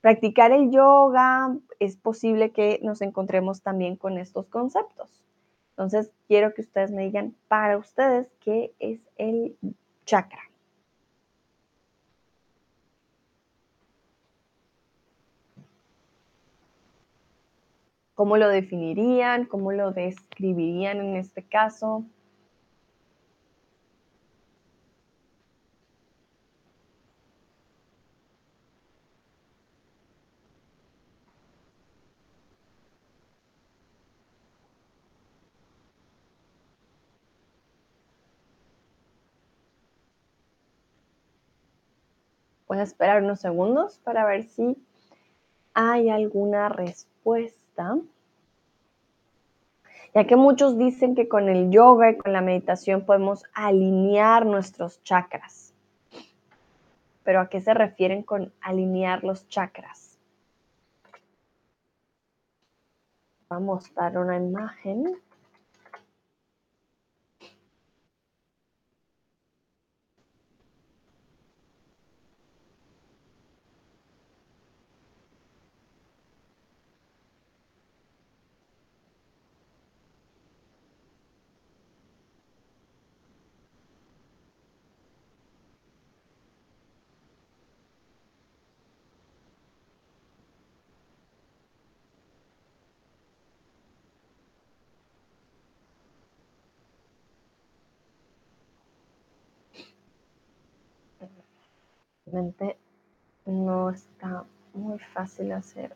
Practicar 0.00 0.52
el 0.52 0.70
yoga 0.70 1.56
es 1.80 1.96
posible 1.96 2.52
que 2.52 2.78
nos 2.82 3.02
encontremos 3.02 3.62
también 3.62 3.96
con 3.96 4.18
estos 4.18 4.48
conceptos. 4.48 5.24
Entonces 5.70 6.10
quiero 6.26 6.54
que 6.54 6.62
ustedes 6.62 6.90
me 6.90 7.02
digan 7.02 7.34
para 7.48 7.76
ustedes 7.76 8.28
qué 8.40 8.74
es 8.78 9.00
el 9.16 9.56
chakra. 10.04 10.42
¿Cómo 18.14 18.36
lo 18.36 18.48
definirían? 18.48 19.44
¿Cómo 19.44 19.70
lo 19.70 19.92
describirían 19.92 20.98
en 20.98 21.16
este 21.16 21.44
caso? 21.44 22.04
Voy 42.68 42.78
a 42.78 42.82
esperar 42.82 43.22
unos 43.22 43.40
segundos 43.40 43.98
para 44.04 44.24
ver 44.24 44.44
si 44.44 44.76
hay 45.74 46.10
alguna 46.10 46.68
respuesta 46.68 47.98
ya 50.14 50.26
que 50.26 50.36
muchos 50.36 50.78
dicen 50.78 51.14
que 51.14 51.28
con 51.28 51.48
el 51.48 51.70
yoga 51.70 52.10
y 52.10 52.16
con 52.16 52.32
la 52.32 52.40
meditación 52.40 53.04
podemos 53.04 53.44
alinear 53.52 54.46
nuestros 54.46 55.02
chakras. 55.02 55.74
Pero 57.24 57.40
¿a 57.40 57.48
qué 57.48 57.60
se 57.60 57.74
refieren 57.74 58.22
con 58.22 58.52
alinear 58.60 59.22
los 59.22 59.48
chakras? 59.48 60.18
Vamos 63.48 63.90
a 63.96 64.02
dar 64.02 64.18
una 64.18 64.36
imagen. 64.36 65.20
No 103.46 103.90
está 103.90 104.44
muy 104.74 104.98
fácil 104.98 105.52
hacer 105.52 105.94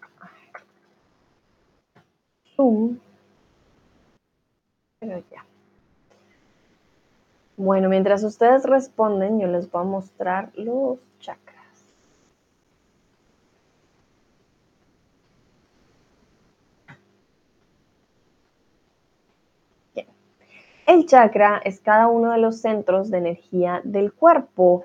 zoom, 2.57 2.98
pero 4.98 5.18
ya. 5.31 5.44
Bueno, 7.57 7.88
mientras 7.88 8.24
ustedes 8.24 8.64
responden, 8.64 9.38
yo 9.38 9.46
les 9.46 9.70
voy 9.70 9.83
a 9.83 9.85
mostrar 9.85 10.50
los 10.55 10.98
chakras. 11.20 11.52
El 20.87 21.07
chakra 21.07 21.61
es 21.64 21.81
cada 21.81 22.09
uno 22.09 22.33
de 22.33 22.38
los 22.38 22.61
centros 22.61 23.11
de 23.11 23.18
energía 23.18 23.81
del 23.85 24.12
cuerpo 24.12 24.83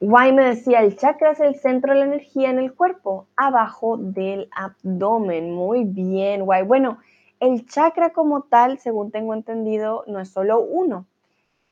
Guay 0.00 0.32
me 0.32 0.44
decía, 0.44 0.80
el 0.80 0.96
chakra 0.96 1.30
es 1.30 1.40
el 1.40 1.54
centro 1.54 1.94
de 1.94 2.00
la 2.00 2.04
energía 2.04 2.50
en 2.50 2.58
el 2.58 2.74
cuerpo, 2.74 3.28
abajo 3.34 3.96
del 3.96 4.48
abdomen. 4.54 5.54
Muy 5.54 5.84
bien, 5.84 6.44
guay. 6.44 6.64
Bueno, 6.64 6.98
el 7.40 7.66
chakra 7.66 8.12
como 8.12 8.42
tal, 8.42 8.78
según 8.78 9.10
tengo 9.10 9.32
entendido, 9.32 10.04
no 10.06 10.20
es 10.20 10.28
solo 10.28 10.60
uno, 10.60 11.06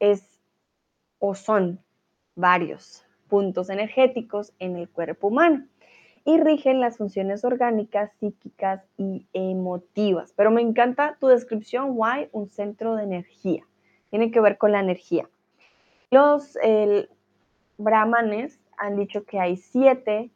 es 0.01 0.41
o 1.19 1.35
son 1.35 1.81
varios 2.35 3.05
puntos 3.29 3.69
energéticos 3.69 4.53
en 4.59 4.77
el 4.77 4.89
cuerpo 4.89 5.29
humano 5.29 5.67
y 6.25 6.39
rigen 6.39 6.81
las 6.81 6.97
funciones 6.97 7.45
orgánicas, 7.45 8.11
psíquicas 8.19 8.83
y 8.97 9.27
emotivas. 9.35 10.33
Pero 10.35 10.51
me 10.51 10.63
encanta 10.63 11.17
tu 11.21 11.29
descripción, 11.29 11.93
why 11.95 12.29
un 12.33 12.49
centro 12.49 12.97
de 12.97 13.05
energía. 13.05 13.67
Tiene 14.11 14.31
que 14.31 14.41
ver 14.41 14.57
con 14.57 14.73
la 14.73 14.81
energía. 14.81 15.29
Los 16.11 16.57
brahmanes 17.79 18.61
han 18.77 18.97
dicho 18.97 19.25
que 19.25 19.41
hay 19.41 19.57
siete 19.57 20.31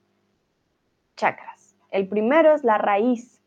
chakras. 1.16 1.77
El 1.90 2.09
primero 2.09 2.55
es 2.55 2.64
la 2.64 2.79
raíz, 2.79 3.42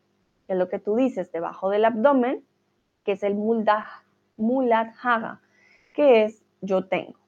que 0.48 0.54
es 0.54 0.60
lo 0.60 0.70
que 0.70 0.80
tú 0.80 0.96
dices, 0.96 1.32
debajo 1.32 1.70
del 1.70 1.86
abdomen, 1.86 2.44
que 3.04 3.14
es 3.14 3.24
el 3.24 3.36
muladhara, 4.38 5.42
que 5.96 6.24
es 6.24 6.44
yo 6.62 6.86
tengo. 6.88 7.20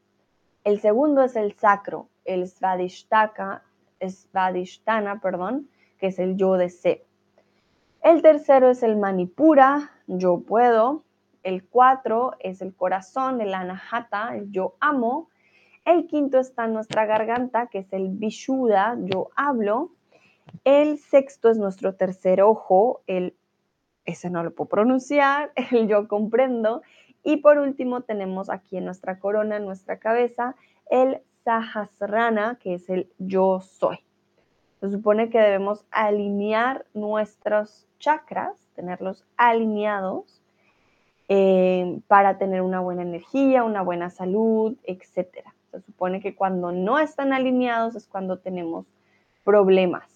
El 0.64 0.80
segundo 0.80 1.24
es 1.24 1.36
el 1.36 1.54
sacro, 1.54 2.08
el 2.26 2.48
Svadhisthana, 2.48 3.62
perdón, 5.22 5.70
que 6.00 6.08
es 6.08 6.20
el 6.20 6.38
yo 6.38 6.54
deseo. 6.54 7.02
El 8.02 8.22
tercero 8.22 8.70
es 8.70 8.84
el 8.84 8.98
Manipura, 8.98 9.92
yo 10.08 10.42
puedo. 10.42 11.04
El 11.42 11.66
cuatro 11.66 12.34
es 12.40 12.62
el 12.62 12.76
corazón, 12.76 13.42
el 13.42 13.54
Anahata, 13.54 14.36
el 14.36 14.52
yo 14.52 14.76
amo. 14.80 15.30
El 15.86 16.08
quinto 16.08 16.40
está 16.40 16.66
en 16.66 16.74
nuestra 16.74 17.06
garganta, 17.06 17.68
que 17.68 17.80
es 17.80 17.92
el 17.92 18.10
Vishuddha, 18.10 18.98
yo 19.02 19.30
hablo. 19.36 19.92
El 20.64 20.98
sexto 20.98 21.50
es 21.50 21.58
nuestro 21.58 21.96
tercer 21.96 22.42
ojo, 22.42 23.02
el, 23.06 23.36
ese 24.06 24.30
no 24.30 24.44
lo 24.44 24.54
puedo 24.54 24.70
pronunciar, 24.70 25.52
el 25.72 25.88
yo 25.88 26.08
comprendo. 26.08 26.82
Y 27.24 27.38
por 27.38 27.58
último 27.58 28.02
tenemos 28.02 28.50
aquí 28.50 28.78
en 28.78 28.86
nuestra 28.86 29.20
corona, 29.20 29.58
en 29.58 29.66
nuestra 29.66 29.98
cabeza, 30.00 30.56
el 30.90 31.22
Sahasrana, 31.44 32.58
que 32.62 32.76
es 32.76 32.90
el 32.90 33.10
yo 33.18 33.60
soy. 33.62 34.00
Se 34.80 34.90
supone 34.90 35.30
que 35.30 35.40
debemos 35.40 35.86
alinear 35.92 36.86
nuestros 36.94 37.88
chakras, 38.00 38.54
tenerlos 38.76 39.26
alineados 39.38 40.42
eh, 41.30 42.02
para 42.08 42.38
tener 42.38 42.62
una 42.62 42.82
buena 42.82 43.02
energía, 43.02 43.64
una 43.64 43.82
buena 43.82 44.10
salud, 44.10 44.78
etc. 44.84 45.53
Se 45.74 45.82
supone 45.82 46.22
que 46.22 46.36
cuando 46.36 46.72
no 46.72 47.00
están 47.00 47.34
alineados 47.34 47.96
es 47.96 48.06
cuando 48.06 48.38
tenemos 48.38 48.86
problemas 49.44 50.08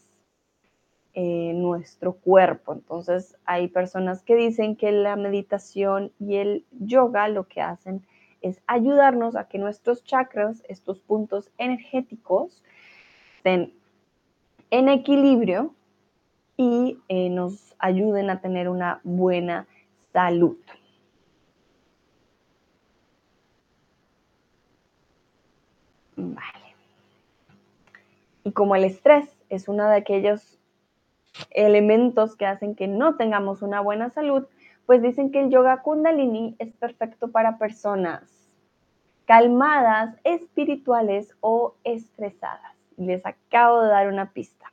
en 1.15 1.63
nuestro 1.63 2.13
cuerpo. 2.13 2.73
Entonces 2.73 3.35
hay 3.43 3.67
personas 3.67 4.21
que 4.21 4.35
dicen 4.35 4.75
que 4.75 4.91
la 4.91 5.15
meditación 5.15 6.11
y 6.19 6.35
el 6.35 6.63
yoga 6.71 7.27
lo 7.27 7.47
que 7.47 7.59
hacen 7.59 8.05
es 8.43 8.61
ayudarnos 8.67 9.35
a 9.35 9.47
que 9.47 9.57
nuestros 9.57 10.03
chakras, 10.03 10.63
estos 10.69 10.99
puntos 10.99 11.49
energéticos, 11.57 12.61
estén 13.37 13.73
en 14.69 14.89
equilibrio 14.89 15.73
y 16.55 16.99
eh, 17.09 17.29
nos 17.29 17.75
ayuden 17.79 18.29
a 18.29 18.41
tener 18.41 18.69
una 18.69 19.01
buena 19.03 19.65
salud. 20.13 20.57
Vale. 26.17 26.75
Y 28.43 28.51
como 28.51 28.75
el 28.75 28.83
estrés 28.83 29.37
es 29.49 29.67
uno 29.67 29.87
de 29.87 29.95
aquellos 29.95 30.59
elementos 31.51 32.35
que 32.35 32.45
hacen 32.45 32.75
que 32.75 32.87
no 32.87 33.15
tengamos 33.15 33.61
una 33.61 33.79
buena 33.81 34.09
salud, 34.09 34.47
pues 34.85 35.01
dicen 35.01 35.31
que 35.31 35.41
el 35.41 35.49
yoga 35.49 35.81
kundalini 35.83 36.55
es 36.59 36.73
perfecto 36.73 37.31
para 37.31 37.57
personas 37.57 38.49
calmadas, 39.25 40.15
espirituales 40.23 41.35
o 41.41 41.75
estresadas. 41.83 42.73
Les 42.95 43.25
acabo 43.25 43.81
de 43.81 43.89
dar 43.89 44.07
una 44.07 44.31
pista. 44.31 44.71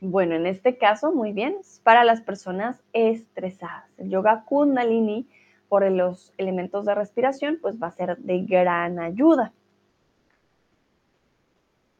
Bueno, 0.00 0.34
en 0.34 0.46
este 0.46 0.78
caso, 0.78 1.12
muy 1.12 1.32
bien, 1.32 1.56
es 1.60 1.80
para 1.84 2.04
las 2.04 2.22
personas 2.22 2.82
estresadas. 2.92 3.84
El 3.98 4.08
yoga 4.08 4.44
kundalini, 4.44 5.28
por 5.68 5.88
los 5.90 6.32
elementos 6.38 6.86
de 6.86 6.94
respiración, 6.94 7.58
pues 7.60 7.80
va 7.80 7.88
a 7.88 7.92
ser 7.92 8.16
de 8.18 8.40
gran 8.40 8.98
ayuda. 8.98 9.52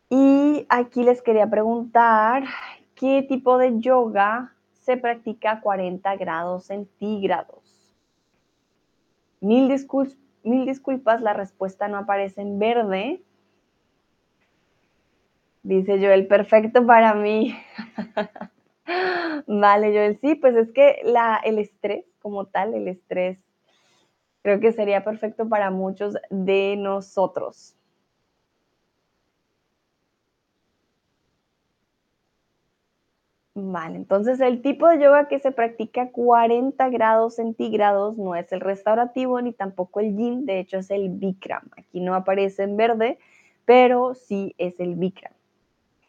Y 0.09 0.67
aquí 0.69 1.05
les 1.05 1.23
quería 1.23 1.49
preguntar, 1.49 2.45
¿qué 2.97 3.23
tipo 3.23 3.59
de 3.59 3.79
yoga 3.79 4.55
se 4.73 4.97
practica 4.97 5.53
a 5.53 5.61
40 5.61 6.17
grados 6.17 6.65
centígrados? 6.65 7.95
Mil, 9.41 9.73
mil 10.43 10.67
disculpas, 10.67 11.21
la 11.21 11.33
respuesta 11.33 11.87
no 11.87 11.99
aparece 11.99 12.41
en 12.41 12.59
verde, 12.59 13.23
Dice 15.63 15.99
Joel, 15.99 16.27
perfecto 16.27 16.87
para 16.87 17.15
mí. 17.15 17.57
vale, 19.47 19.89
Joel, 19.89 20.19
sí, 20.21 20.35
pues 20.35 20.55
es 20.57 20.71
que 20.73 21.01
la, 21.05 21.41
el 21.45 21.59
estrés 21.59 22.05
como 22.21 22.47
tal, 22.47 22.75
el 22.75 22.89
estrés, 22.89 23.39
creo 24.43 24.61
que 24.61 24.73
sería 24.73 25.03
perfecto 25.03 25.49
para 25.49 25.71
muchos 25.71 26.15
de 26.31 26.77
nosotros. 26.77 27.75
Vale, 33.55 33.97
entonces 33.97 34.41
el 34.41 34.63
tipo 34.63 34.89
de 34.89 34.99
yoga 35.03 35.29
que 35.29 35.39
se 35.41 35.53
practica 35.53 36.03
a 36.03 36.11
40 36.11 36.89
grados 36.89 37.37
centígrados 37.37 38.17
no 38.17 38.35
es 38.37 38.51
el 38.53 38.61
restaurativo 38.61 39.41
ni 39.41 39.53
tampoco 39.53 40.01
el 40.01 40.17
yin, 40.17 40.47
de 40.47 40.61
hecho 40.61 40.79
es 40.79 40.91
el 40.91 41.11
Bikram. 41.11 41.69
Aquí 41.77 42.01
no 42.01 42.15
aparece 42.15 42.63
en 42.63 42.77
verde, 42.77 43.19
pero 43.65 44.15
sí 44.15 44.55
es 44.59 44.79
el 44.81 44.95
Bikram. 44.95 45.33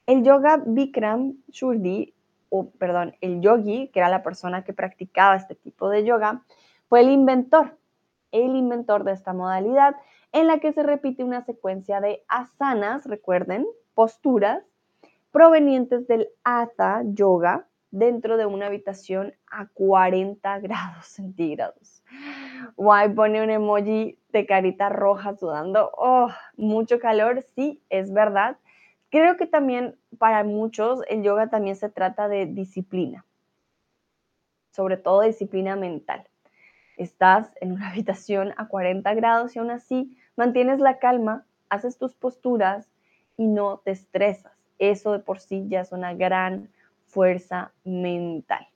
El 0.06 0.24
yoga 0.24 0.62
Bikram 0.66 1.36
Shurdi, 1.50 2.14
o 2.50 2.70
perdón, 2.72 3.16
el 3.22 3.42
yogi, 3.42 3.90
que 3.90 4.00
era 4.00 4.10
la 4.10 4.24
persona 4.24 4.64
que 4.64 4.74
practicaba 4.74 5.36
este 5.36 5.56
tipo 5.56 5.90
de 5.90 6.04
yoga, 6.04 6.44
fue 6.90 7.02
el 7.02 7.10
inventor, 7.10 7.78
el 8.32 8.56
inventor 8.56 9.04
de 9.04 9.14
esta 9.14 9.34
modalidad 9.34 9.96
en 10.32 10.48
la 10.48 10.60
que 10.60 10.74
se 10.74 10.84
repite 10.84 11.24
una 11.24 11.44
secuencia 11.44 12.02
de 12.02 12.24
asanas, 12.28 13.06
recuerden, 13.06 13.66
posturas 13.94 14.64
provenientes 15.32 16.08
del 16.08 16.30
Hatha 16.44 17.04
Yoga 17.06 17.68
dentro 17.92 18.38
de 18.38 18.46
una 18.46 18.68
habitación 18.68 19.34
a 19.50 19.68
40 19.68 20.60
grados 20.60 21.06
centígrados. 21.06 22.04
Guay, 22.78 23.14
pone 23.14 23.44
un 23.44 23.50
emoji 23.50 24.18
de 24.30 24.46
carita 24.46 24.90
roja 24.90 25.36
sudando. 25.36 25.92
Oh, 25.98 26.30
mucho 26.56 27.00
calor, 27.00 27.42
sí, 27.56 27.82
es 27.90 28.14
verdad. 28.14 28.58
Creo 29.12 29.36
que 29.36 29.45
también 29.45 29.97
para 30.17 30.45
muchos 30.45 31.01
el 31.09 31.22
yoga 31.22 31.49
también 31.49 31.76
se 31.76 31.89
trata 31.89 32.30
de 32.30 32.45
disciplina, 32.45 33.26
sobre 34.72 34.95
todo 34.95 35.22
disciplina 35.22 35.76
mental. 35.76 36.28
Estás 36.95 37.51
en 37.59 37.74
una 37.74 37.89
habitación 37.91 38.53
a 38.55 38.70
40 38.70 39.14
grados 39.14 39.55
y 39.55 39.59
aún 39.59 39.70
así 39.70 40.18
mantienes 40.38 40.80
la 40.80 40.97
calma, 40.97 41.45
haces 41.70 41.97
tus 41.97 42.16
posturas 42.16 42.89
y 43.36 43.47
no 43.47 43.80
te 43.80 43.91
estresas. 43.91 44.53
Eso 44.80 45.12
de 45.12 45.20
por 45.20 45.39
sí 45.39 45.66
ya 45.68 45.82
es 45.82 45.91
una 45.91 46.14
gran 46.14 46.70
fuerza 47.05 47.74
mental. 47.84 48.70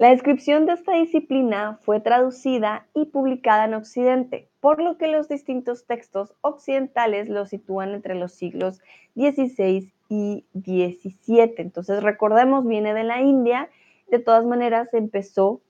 La 0.00 0.08
descripción 0.08 0.64
de 0.64 0.72
esta 0.72 0.94
disciplina 0.94 1.78
fue 1.82 2.00
traducida 2.00 2.86
y 2.94 3.04
publicada 3.04 3.66
en 3.66 3.74
Occidente, 3.74 4.48
por 4.58 4.80
lo 4.80 4.96
que 4.96 5.08
los 5.08 5.28
distintos 5.28 5.84
textos 5.84 6.34
occidentales 6.40 7.28
lo 7.28 7.44
sitúan 7.44 7.90
entre 7.90 8.14
los 8.14 8.32
siglos 8.32 8.80
XVI 9.14 9.92
y 10.08 10.46
XVII. 10.54 11.52
Entonces, 11.58 12.02
recordemos, 12.02 12.66
viene 12.66 12.94
de 12.94 13.04
la 13.04 13.20
India, 13.20 13.68
de 14.10 14.20
todas 14.20 14.46
maneras 14.46 14.88
empezó 14.94 15.60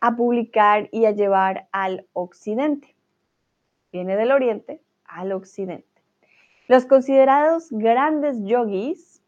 a 0.00 0.14
publicar 0.14 0.90
y 0.92 1.06
a 1.06 1.12
llevar 1.12 1.66
al 1.72 2.04
Occidente. 2.12 2.94
Viene 3.92 4.14
del 4.16 4.32
Oriente 4.32 4.82
al 5.06 5.32
Occidente. 5.32 6.02
Los 6.68 6.84
considerados 6.84 7.68
grandes 7.70 8.44
yogis 8.44 9.22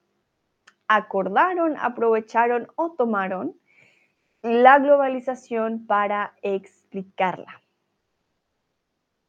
acordaron, 0.89 1.75
aprovecharon 1.79 2.69
o 2.77 2.91
tomaron 2.91 3.55
la 4.43 4.79
globalización 4.79 5.87
para 5.87 6.35
explicarla. 6.43 7.63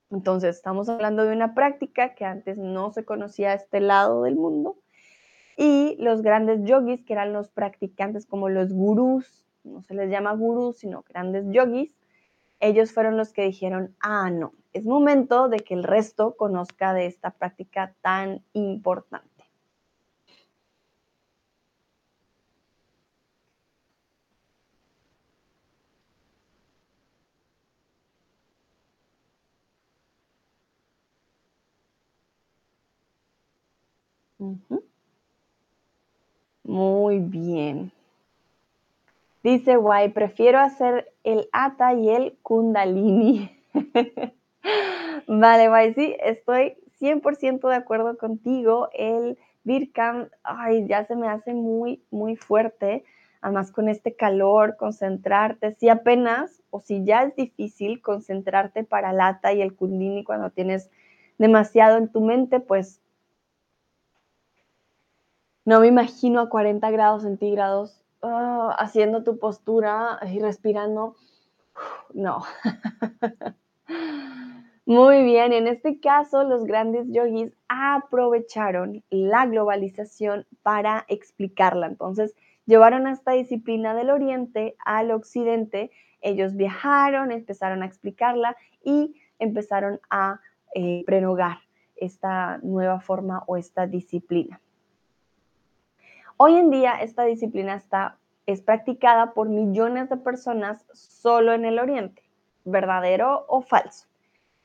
Entonces, 0.09 0.55
estamos 0.55 0.89
hablando 0.89 1.23
de 1.25 1.33
una 1.33 1.55
práctica 1.55 2.13
que 2.13 2.25
antes 2.25 2.57
no 2.57 2.91
se 2.91 3.05
conocía 3.05 3.51
a 3.51 3.55
este 3.55 3.79
lado 3.79 4.23
del 4.23 4.35
mundo 4.35 4.77
y 5.57 5.95
los 5.99 6.21
grandes 6.21 6.63
yogis, 6.63 7.03
que 7.03 7.13
eran 7.13 7.33
los 7.33 7.49
practicantes 7.49 8.25
como 8.25 8.49
los 8.49 8.73
gurús, 8.73 9.45
no 9.63 9.81
se 9.81 9.93
les 9.93 10.09
llama 10.09 10.33
gurús, 10.33 10.77
sino 10.79 11.03
grandes 11.07 11.45
yogis, 11.49 11.95
ellos 12.59 12.91
fueron 12.91 13.17
los 13.17 13.33
que 13.33 13.43
dijeron, 13.43 13.95
ah, 13.99 14.29
no, 14.29 14.53
es 14.71 14.85
momento 14.85 15.49
de 15.49 15.59
que 15.59 15.73
el 15.73 15.83
resto 15.83 16.35
conozca 16.35 16.93
de 16.93 17.05
esta 17.05 17.31
práctica 17.31 17.93
tan 18.01 18.43
importante. 18.53 19.32
Muy 36.63 37.19
bien. 37.19 37.91
Dice 39.43 39.75
Guay, 39.75 40.09
prefiero 40.09 40.59
hacer 40.59 41.11
el 41.25 41.49
Ata 41.51 41.93
y 41.93 42.09
el 42.09 42.37
Kundalini. 42.41 43.51
vale, 45.27 45.67
Guay, 45.67 45.93
sí, 45.93 46.15
estoy 46.23 46.77
100% 47.01 47.67
de 47.67 47.75
acuerdo 47.75 48.17
contigo. 48.17 48.87
El 48.93 49.37
Birkam, 49.65 50.29
ay, 50.43 50.87
ya 50.87 51.05
se 51.05 51.17
me 51.17 51.27
hace 51.27 51.53
muy, 51.53 52.01
muy 52.09 52.37
fuerte. 52.37 53.03
Además, 53.41 53.73
con 53.73 53.89
este 53.89 54.15
calor, 54.15 54.77
concentrarte, 54.77 55.73
si 55.73 55.89
apenas 55.89 56.61
o 56.69 56.79
si 56.79 57.03
ya 57.03 57.23
es 57.23 57.35
difícil 57.35 58.01
concentrarte 58.01 58.85
para 58.85 59.11
el 59.11 59.19
Ata 59.19 59.51
y 59.51 59.61
el 59.61 59.75
Kundalini 59.75 60.23
cuando 60.23 60.51
tienes 60.51 60.89
demasiado 61.37 61.97
en 61.97 62.07
tu 62.07 62.21
mente, 62.21 62.61
pues 62.61 63.01
no 65.65 65.79
me 65.79 65.87
imagino 65.87 66.39
a 66.39 66.49
40 66.49 66.91
grados 66.91 67.23
centígrados 67.23 68.03
Ah, 68.25 68.73
haciendo 68.79 69.23
tu 69.23 69.37
postura 69.37 70.17
y 70.31 70.39
respirando. 70.39 71.17
No. 72.13 72.43
Muy 74.85 75.23
bien, 75.23 75.51
en 75.51 75.67
este 75.67 75.99
caso 75.99 76.45
los 76.45 76.63
grandes 76.63 77.05
yogis 77.09 77.51
aprovecharon 77.67 79.03
la 79.09 79.45
globalización 79.45 80.45
para 80.61 81.05
explicarla. 81.09 81.87
Entonces, 81.87 82.33
llevaron 82.65 83.07
esta 83.07 83.33
disciplina 83.33 83.93
del 83.93 84.09
oriente 84.09 84.77
al 84.85 85.11
occidente, 85.11 85.91
ellos 86.21 86.55
viajaron, 86.55 87.31
empezaron 87.31 87.83
a 87.83 87.87
explicarla 87.87 88.55
y 88.85 89.15
empezaron 89.37 89.99
a 90.09 90.39
eh, 90.75 91.03
prenogar 91.05 91.57
esta 91.97 92.59
nueva 92.59 93.01
forma 93.01 93.43
o 93.47 93.57
esta 93.57 93.85
disciplina. 93.85 94.61
Hoy 96.37 96.55
en 96.55 96.71
día 96.71 96.93
esta 97.01 97.23
disciplina 97.25 97.75
está, 97.75 98.17
es 98.47 98.61
practicada 98.61 99.33
por 99.33 99.49
millones 99.49 100.09
de 100.09 100.17
personas 100.17 100.83
solo 100.91 101.53
en 101.53 101.63
el 101.63 101.77
Oriente, 101.77 102.23
verdadero 102.65 103.45
o 103.47 103.61
falso, 103.61 104.07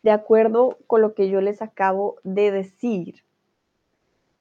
de 0.03 0.11
acuerdo 0.11 0.79
con 0.87 1.03
lo 1.03 1.15
que 1.15 1.29
yo 1.29 1.43
les 1.43 1.61
acabo 1.61 2.17
de 2.25 2.51
decir. 2.51 3.23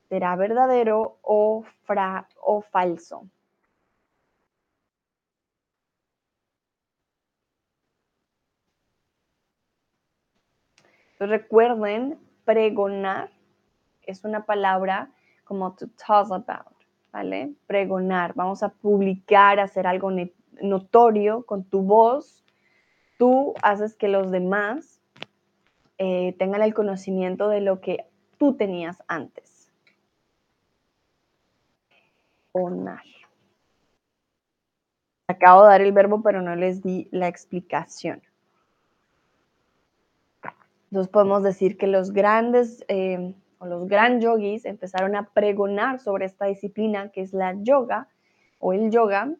¿Será 0.07 0.37
verdadero 0.37 1.17
o, 1.21 1.65
fra, 1.83 2.29
o 2.41 2.61
falso? 2.61 3.27
recuerden, 11.19 12.19
pregonar 12.45 13.31
es 14.03 14.23
una 14.23 14.45
palabra 14.45 15.09
como 15.43 15.73
to 15.73 15.87
talk 15.97 16.31
about. 16.31 16.76
¿Vale? 17.17 17.55
Pregonar, 17.65 18.35
vamos 18.35 18.61
a 18.61 18.69
publicar, 18.69 19.59
hacer 19.59 19.87
algo 19.87 20.11
notorio 20.61 21.43
con 21.47 21.63
tu 21.63 21.81
voz. 21.81 22.43
Tú 23.17 23.55
haces 23.63 23.95
que 23.95 24.07
los 24.07 24.29
demás 24.29 25.01
eh, 25.97 26.35
tengan 26.37 26.61
el 26.61 26.75
conocimiento 26.75 27.49
de 27.49 27.61
lo 27.61 27.81
que 27.81 28.05
tú 28.37 28.55
tenías 28.55 29.01
antes. 29.07 29.71
Pregonar. 32.51 33.01
Acabo 35.27 35.63
de 35.63 35.69
dar 35.69 35.81
el 35.81 35.93
verbo, 35.93 36.21
pero 36.21 36.43
no 36.43 36.55
les 36.55 36.83
di 36.83 37.07
la 37.09 37.27
explicación. 37.27 38.21
Entonces 40.91 41.11
podemos 41.11 41.41
decir 41.41 41.79
que 41.79 41.87
los 41.87 42.11
grandes 42.11 42.85
eh, 42.87 43.33
o 43.59 43.65
los 43.65 43.87
gran 43.87 44.21
yogis 44.21 44.65
empezaron 44.65 45.15
a 45.15 45.29
pregonar 45.29 45.99
sobre 45.99 46.25
esta 46.25 46.45
disciplina 46.45 47.09
que 47.09 47.21
es 47.21 47.33
la 47.33 47.55
yoga 47.61 48.07
o 48.59 48.73
el 48.73 48.91
yoga, 48.91 49.33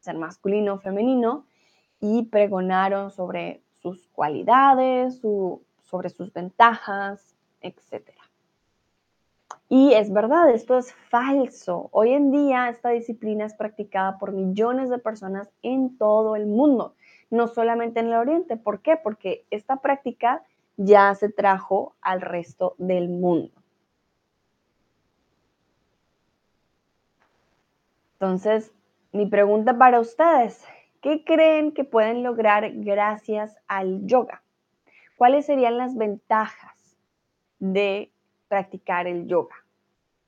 ser 0.00 0.16
masculino 0.16 0.74
o 0.74 0.78
femenino, 0.78 1.46
y 2.00 2.24
pregonaron 2.24 3.10
sobre 3.10 3.62
sus 3.82 4.06
cualidades, 4.08 5.20
sobre 5.82 6.10
sus 6.10 6.32
ventajas, 6.32 7.34
etc. 7.60 8.10
Y 9.68 9.92
es 9.92 10.12
verdad, 10.12 10.50
esto 10.50 10.78
es 10.78 10.94
falso. 11.10 11.88
Hoy 11.92 12.12
en 12.12 12.30
día 12.30 12.68
esta 12.68 12.90
disciplina 12.90 13.44
es 13.44 13.54
practicada 13.54 14.18
por 14.18 14.32
millones 14.32 14.88
de 14.90 14.98
personas 14.98 15.50
en 15.62 15.98
todo 15.98 16.36
el 16.36 16.46
mundo, 16.46 16.94
no 17.30 17.48
solamente 17.48 18.00
en 18.00 18.06
el 18.06 18.14
Oriente. 18.14 18.56
¿Por 18.56 18.80
qué? 18.80 18.96
Porque 18.96 19.44
esta 19.50 19.76
práctica 19.76 20.42
ya 20.78 21.14
se 21.16 21.28
trajo 21.28 21.96
al 22.00 22.22
resto 22.22 22.74
del 22.78 23.08
mundo. 23.08 23.50
Entonces, 28.14 28.72
mi 29.12 29.26
pregunta 29.26 29.76
para 29.76 30.00
ustedes, 30.00 30.64
¿qué 31.02 31.24
creen 31.24 31.72
que 31.72 31.84
pueden 31.84 32.22
lograr 32.22 32.70
gracias 32.74 33.56
al 33.66 34.06
yoga? 34.06 34.42
¿Cuáles 35.16 35.46
serían 35.46 35.76
las 35.76 35.96
ventajas 35.96 36.96
de 37.58 38.12
practicar 38.48 39.08
el 39.08 39.26
yoga? 39.26 39.56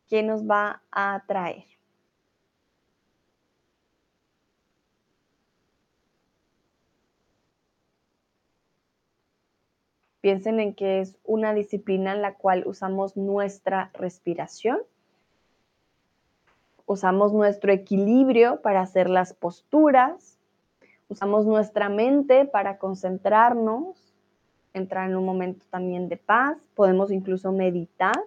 ¿Qué 0.08 0.22
nos 0.22 0.44
va 0.48 0.82
a 0.90 1.14
atraer? 1.14 1.64
Piensen 10.20 10.60
en 10.60 10.74
que 10.74 11.00
es 11.00 11.16
una 11.24 11.54
disciplina 11.54 12.12
en 12.12 12.22
la 12.22 12.34
cual 12.34 12.64
usamos 12.66 13.16
nuestra 13.16 13.90
respiración, 13.94 14.80
usamos 16.84 17.32
nuestro 17.32 17.72
equilibrio 17.72 18.60
para 18.60 18.80
hacer 18.80 19.08
las 19.08 19.32
posturas, 19.32 20.38
usamos 21.08 21.46
nuestra 21.46 21.88
mente 21.88 22.44
para 22.44 22.78
concentrarnos, 22.78 24.14
entrar 24.74 25.08
en 25.08 25.16
un 25.16 25.24
momento 25.24 25.64
también 25.70 26.08
de 26.08 26.18
paz, 26.18 26.58
podemos 26.74 27.10
incluso 27.10 27.50
meditar. 27.52 28.22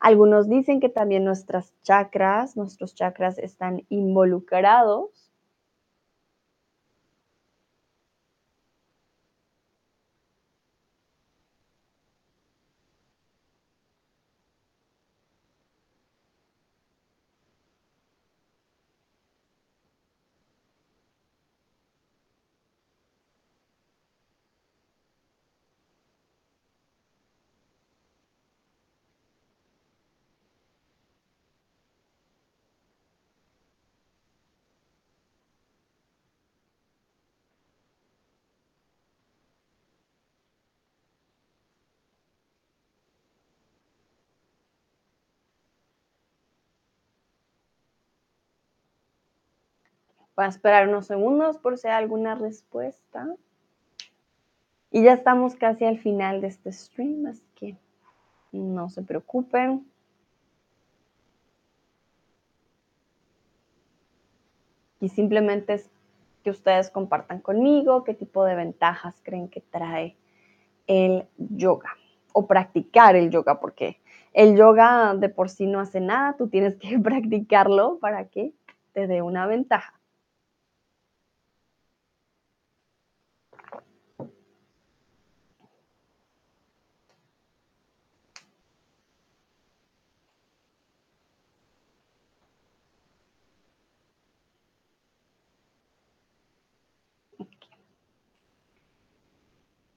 Algunos 0.00 0.50
dicen 0.50 0.80
que 0.80 0.90
también 0.90 1.24
nuestras 1.24 1.72
chakras, 1.82 2.56
nuestros 2.56 2.94
chakras 2.94 3.38
están 3.38 3.84
involucrados 3.88 5.23
Voy 50.36 50.46
a 50.46 50.48
esperar 50.48 50.88
unos 50.88 51.06
segundos 51.06 51.58
por 51.58 51.78
si 51.78 51.88
hay 51.88 51.94
alguna 51.94 52.34
respuesta. 52.34 53.28
Y 54.90 55.02
ya 55.02 55.12
estamos 55.12 55.54
casi 55.56 55.84
al 55.84 55.98
final 55.98 56.40
de 56.40 56.48
este 56.48 56.72
stream, 56.72 57.26
así 57.26 57.44
que 57.54 57.76
no 58.52 58.88
se 58.88 59.02
preocupen. 59.02 59.86
Y 65.00 65.08
simplemente 65.08 65.74
es 65.74 65.90
que 66.42 66.50
ustedes 66.50 66.90
compartan 66.90 67.40
conmigo 67.40 68.04
qué 68.04 68.14
tipo 68.14 68.44
de 68.44 68.54
ventajas 68.54 69.20
creen 69.22 69.48
que 69.48 69.60
trae 69.60 70.16
el 70.86 71.26
yoga 71.38 71.96
o 72.32 72.46
practicar 72.46 73.16
el 73.16 73.30
yoga, 73.30 73.60
porque 73.60 74.00
el 74.32 74.56
yoga 74.56 75.14
de 75.14 75.28
por 75.28 75.48
sí 75.48 75.66
no 75.66 75.80
hace 75.80 76.00
nada, 76.00 76.36
tú 76.36 76.48
tienes 76.48 76.76
que 76.76 76.98
practicarlo 77.02 77.98
para 77.98 78.26
que 78.26 78.52
te 78.92 79.06
dé 79.06 79.22
una 79.22 79.46
ventaja. 79.46 79.94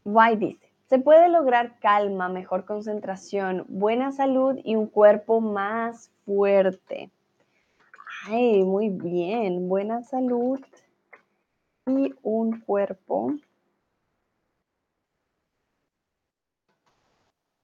White 0.09 0.37
dice, 0.37 0.71
se 0.85 0.99
puede 0.99 1.27
lograr 1.27 1.79
calma, 1.79 2.29
mejor 2.29 2.63
concentración, 2.63 3.65
buena 3.67 4.13
salud 4.13 4.57
y 4.63 4.77
un 4.77 4.87
cuerpo 4.87 5.41
más 5.41 6.11
fuerte. 6.25 7.11
Ay, 8.25 8.63
muy 8.63 8.87
bien, 8.87 9.67
buena 9.67 10.03
salud 10.03 10.61
y 11.87 12.15
un 12.23 12.61
cuerpo 12.61 13.33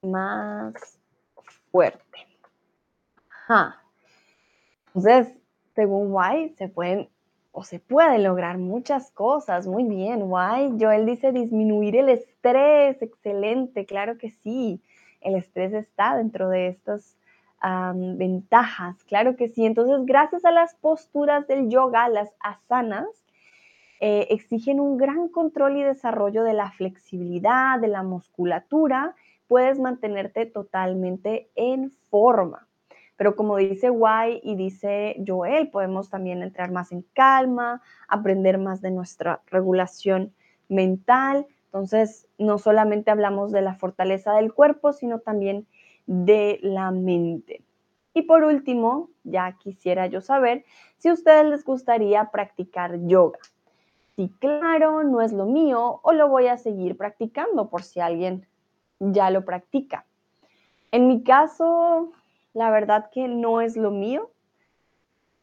más 0.02 1.00
fuerte. 1.72 2.28
Entonces, 4.88 5.34
según 5.76 6.08
White, 6.10 6.56
se 6.58 6.68
pueden 6.68 7.10
o 7.54 7.64
se 7.64 7.80
puede 7.80 8.18
lograr 8.18 8.58
muchas 8.58 9.12
cosas. 9.12 9.68
Muy 9.68 9.84
bien, 9.84 10.28
guay. 10.28 10.76
Joel 10.80 11.06
dice 11.06 11.32
disminuir 11.32 11.95
el 11.95 12.10
estrés. 12.10 13.01
Excelente, 13.01 13.86
claro 13.86 14.18
que 14.18 14.32
sí. 14.32 14.82
El 15.22 15.36
estrés 15.36 15.72
está 15.74 16.18
dentro 16.18 16.49
de 16.49 16.68
estas 16.68 17.16
ventajas, 17.93 19.01
claro 19.06 19.38
que 19.38 19.47
sí. 19.47 19.66
Entonces, 19.66 20.06
gracias 20.06 20.43
a 20.43 20.51
las 20.51 20.76
posturas 20.76 21.47
del 21.47 21.70
yoga, 21.70 22.10
las 22.10 22.30
asanas, 22.41 23.08
eh, 24.01 24.28
exigen 24.32 24.82
un 24.82 24.97
gran 24.97 25.30
control 25.30 25.78
y 25.78 25.84
desarrollo 25.84 26.43
de 26.43 26.54
la 26.54 26.72
flexibilidad, 26.72 27.80
de 27.80 27.88
la 27.88 28.04
musculatura. 28.04 29.16
Puedes 29.47 29.80
mantenerte 29.80 30.45
totalmente 30.45 31.49
en 31.56 31.91
forma. 32.10 32.68
Pero 33.16 33.36
como 33.36 33.57
dice 33.57 33.89
Guay 33.89 34.41
y 34.43 34.55
dice 34.55 35.16
Joel, 35.26 35.70
podemos 35.70 36.09
también 36.09 36.41
entrar 36.41 36.72
más 36.72 36.91
en 36.91 37.03
calma, 37.14 37.82
aprender 38.07 38.57
más 38.57 38.82
de 38.82 38.91
nuestra 38.91 39.41
regulación 39.47 40.34
mental. 40.68 41.45
Entonces, 41.66 42.28
no 42.38 42.57
solamente 42.57 43.11
hablamos 43.11 43.51
de 43.51 43.61
la 43.61 43.76
fortaleza 43.76 44.34
del 44.34 44.53
cuerpo, 44.53 44.93
sino 44.93 45.20
también 45.20 45.68
de 46.05 46.59
la 46.61 46.91
mente. 46.91 47.64
Y 48.14 48.24
por 48.24 48.43
último, 48.43 49.09
ya 49.24 49.57
quisiera 49.57 50.07
yo 50.07 50.22
saber 50.22 50.66
si 50.97 51.09
a 51.09 51.14
ustedes 51.14 51.45
les 51.45 51.64
gustaría 51.64 52.30
practicar 52.32 52.99
yoga. 53.05 53.39
Si 54.16 54.30
claro, 54.39 55.03
no 55.03 55.22
es 55.22 55.34
lo 55.34 55.45
mío 55.45 55.99
o 56.03 56.14
lo 56.14 56.28
voy 56.28 56.47
a 56.47 56.57
seguir 56.57 56.95
practicando 56.95 57.70
por 57.70 57.82
si 57.82 57.99
alguien 57.99 58.45
ya 58.99 59.32
lo 59.32 59.43
practica. 59.43 60.05
En 60.91 61.07
mi 61.07 61.24
caso, 61.24 62.11
la 62.54 62.70
verdad 62.72 63.10
que 63.12 63.28
no 63.28 63.62
es 63.62 63.76
lo 63.78 63.91
mío. 63.91 64.32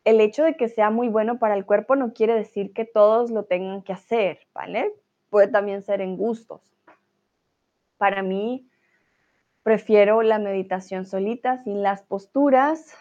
El 0.05 0.21
hecho 0.21 0.45
de 0.45 0.57
que 0.57 0.69
sea 0.69 0.91
muy 0.91 1.09
bueno 1.09 1.39
para 1.39 1.55
el 1.55 1.67
cuerpo 1.67 1.97
no 1.97 2.13
quiere 2.13 2.35
decir 2.35 2.73
que 2.73 2.85
todos 2.85 3.31
lo 3.31 3.45
tengan 3.45 3.83
que 3.83 3.93
hacer, 3.93 4.41
¿vale? 4.55 4.93
Puede 5.29 5.49
también 5.49 5.83
ser 5.83 6.01
en 6.01 6.17
gustos. 6.17 6.61
Para 7.99 8.23
mí, 8.23 8.67
prefiero 9.63 10.23
la 10.23 10.39
meditación 10.39 11.05
solita, 11.05 11.63
sin 11.65 11.83
las 11.83 12.03
posturas, 12.03 12.95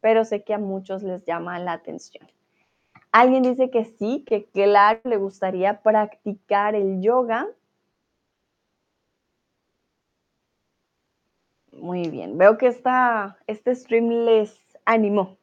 pero 0.00 0.24
sé 0.24 0.44
que 0.44 0.54
a 0.54 0.58
muchos 0.58 1.02
les 1.02 1.24
llama 1.24 1.58
la 1.58 1.72
atención. 1.72 2.26
Alguien 3.10 3.42
dice 3.42 3.70
que 3.70 3.84
sí, 3.84 4.24
que 4.26 4.44
claro, 4.44 5.00
le 5.04 5.16
gustaría 5.16 5.80
practicar 5.80 6.74
el 6.74 7.00
yoga. 7.00 7.48
Muy 11.80 12.08
bien, 12.08 12.38
veo 12.38 12.56
que 12.56 12.68
esta, 12.68 13.36
este 13.46 13.74
stream 13.74 14.08
les 14.08 14.58
animó 14.84 15.36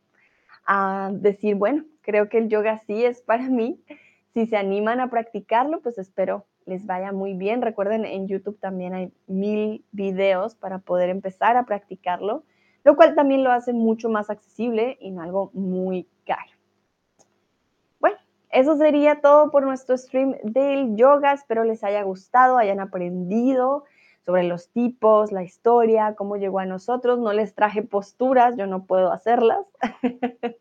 a 0.66 1.12
decir, 1.14 1.56
bueno, 1.56 1.86
creo 2.02 2.28
que 2.30 2.40
el 2.40 2.50
yoga 2.50 2.82
sí 2.88 3.06
es 3.06 3.22
para 3.22 3.50
mí. 3.50 3.80
Si 4.34 4.48
se 4.48 4.58
animan 4.58 5.00
a 5.00 5.10
practicarlo, 5.10 5.82
pues 5.82 5.98
espero 6.00 6.46
les 6.66 6.86
vaya 6.86 7.12
muy 7.12 7.34
bien. 7.34 7.62
Recuerden, 7.62 8.06
en 8.06 8.28
YouTube 8.28 8.60
también 8.60 8.94
hay 8.96 9.14
mil 9.28 9.86
videos 9.92 10.56
para 10.56 10.80
poder 10.80 11.10
empezar 11.10 11.56
a 11.56 11.66
practicarlo, 11.66 12.44
lo 12.84 12.96
cual 12.96 13.14
también 13.16 13.44
lo 13.44 13.52
hace 13.52 13.74
mucho 13.74 14.10
más 14.10 14.30
accesible 14.30 14.98
y 15.00 15.12
no 15.12 15.22
algo 15.22 15.52
muy 15.54 16.08
caro. 16.26 16.52
Bueno, 18.00 18.18
eso 18.50 18.76
sería 18.78 19.22
todo 19.22 19.52
por 19.52 19.64
nuestro 19.64 19.98
stream 19.98 20.36
del 20.44 20.96
yoga. 20.96 21.34
Espero 21.34 21.64
les 21.64 21.84
haya 21.84 22.02
gustado, 22.02 22.58
hayan 22.58 22.80
aprendido 22.80 23.84
sobre 24.26 24.44
los 24.44 24.70
tipos, 24.70 25.32
la 25.32 25.44
historia, 25.44 26.16
cómo 26.16 26.38
llegó 26.38 26.60
a 26.60 26.66
nosotros. 26.66 27.20
No 27.20 27.34
les 27.34 27.54
traje 27.54 27.82
posturas, 27.82 28.56
yo 28.58 28.68
no 28.68 28.86
puedo 28.86 29.12
hacerlas. 29.12 29.66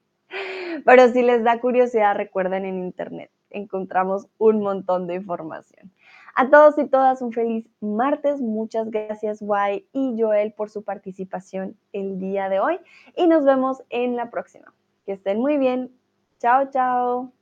Pero 0.85 1.09
si 1.09 1.23
les 1.23 1.45
da 1.45 1.61
curiosidad, 1.61 2.17
recuerden 2.17 2.65
en 2.65 2.79
internet, 2.79 3.31
encontramos 3.51 4.27
un 4.39 4.61
montón 4.61 5.07
de 5.07 5.17
información. 5.17 5.93
A 6.35 6.49
todos 6.49 6.79
y 6.79 6.87
todas 6.87 7.21
un 7.21 7.33
feliz 7.33 7.67
martes. 7.81 8.41
Muchas 8.41 8.91
gracias, 8.91 9.43
Guay 9.43 9.87
y 9.93 10.15
Joel, 10.19 10.53
por 10.53 10.71
su 10.71 10.83
participación 10.83 11.77
el 11.93 12.19
día 12.19 12.49
de 12.49 12.59
hoy. 12.59 12.79
Y 13.17 13.27
nos 13.27 13.45
vemos 13.45 13.83
en 13.91 14.17
la 14.17 14.31
próxima. 14.31 14.73
Que 15.05 15.13
estén 15.13 15.41
muy 15.41 15.59
bien. 15.59 15.91
Chao, 16.39 16.71
chao. 16.71 17.33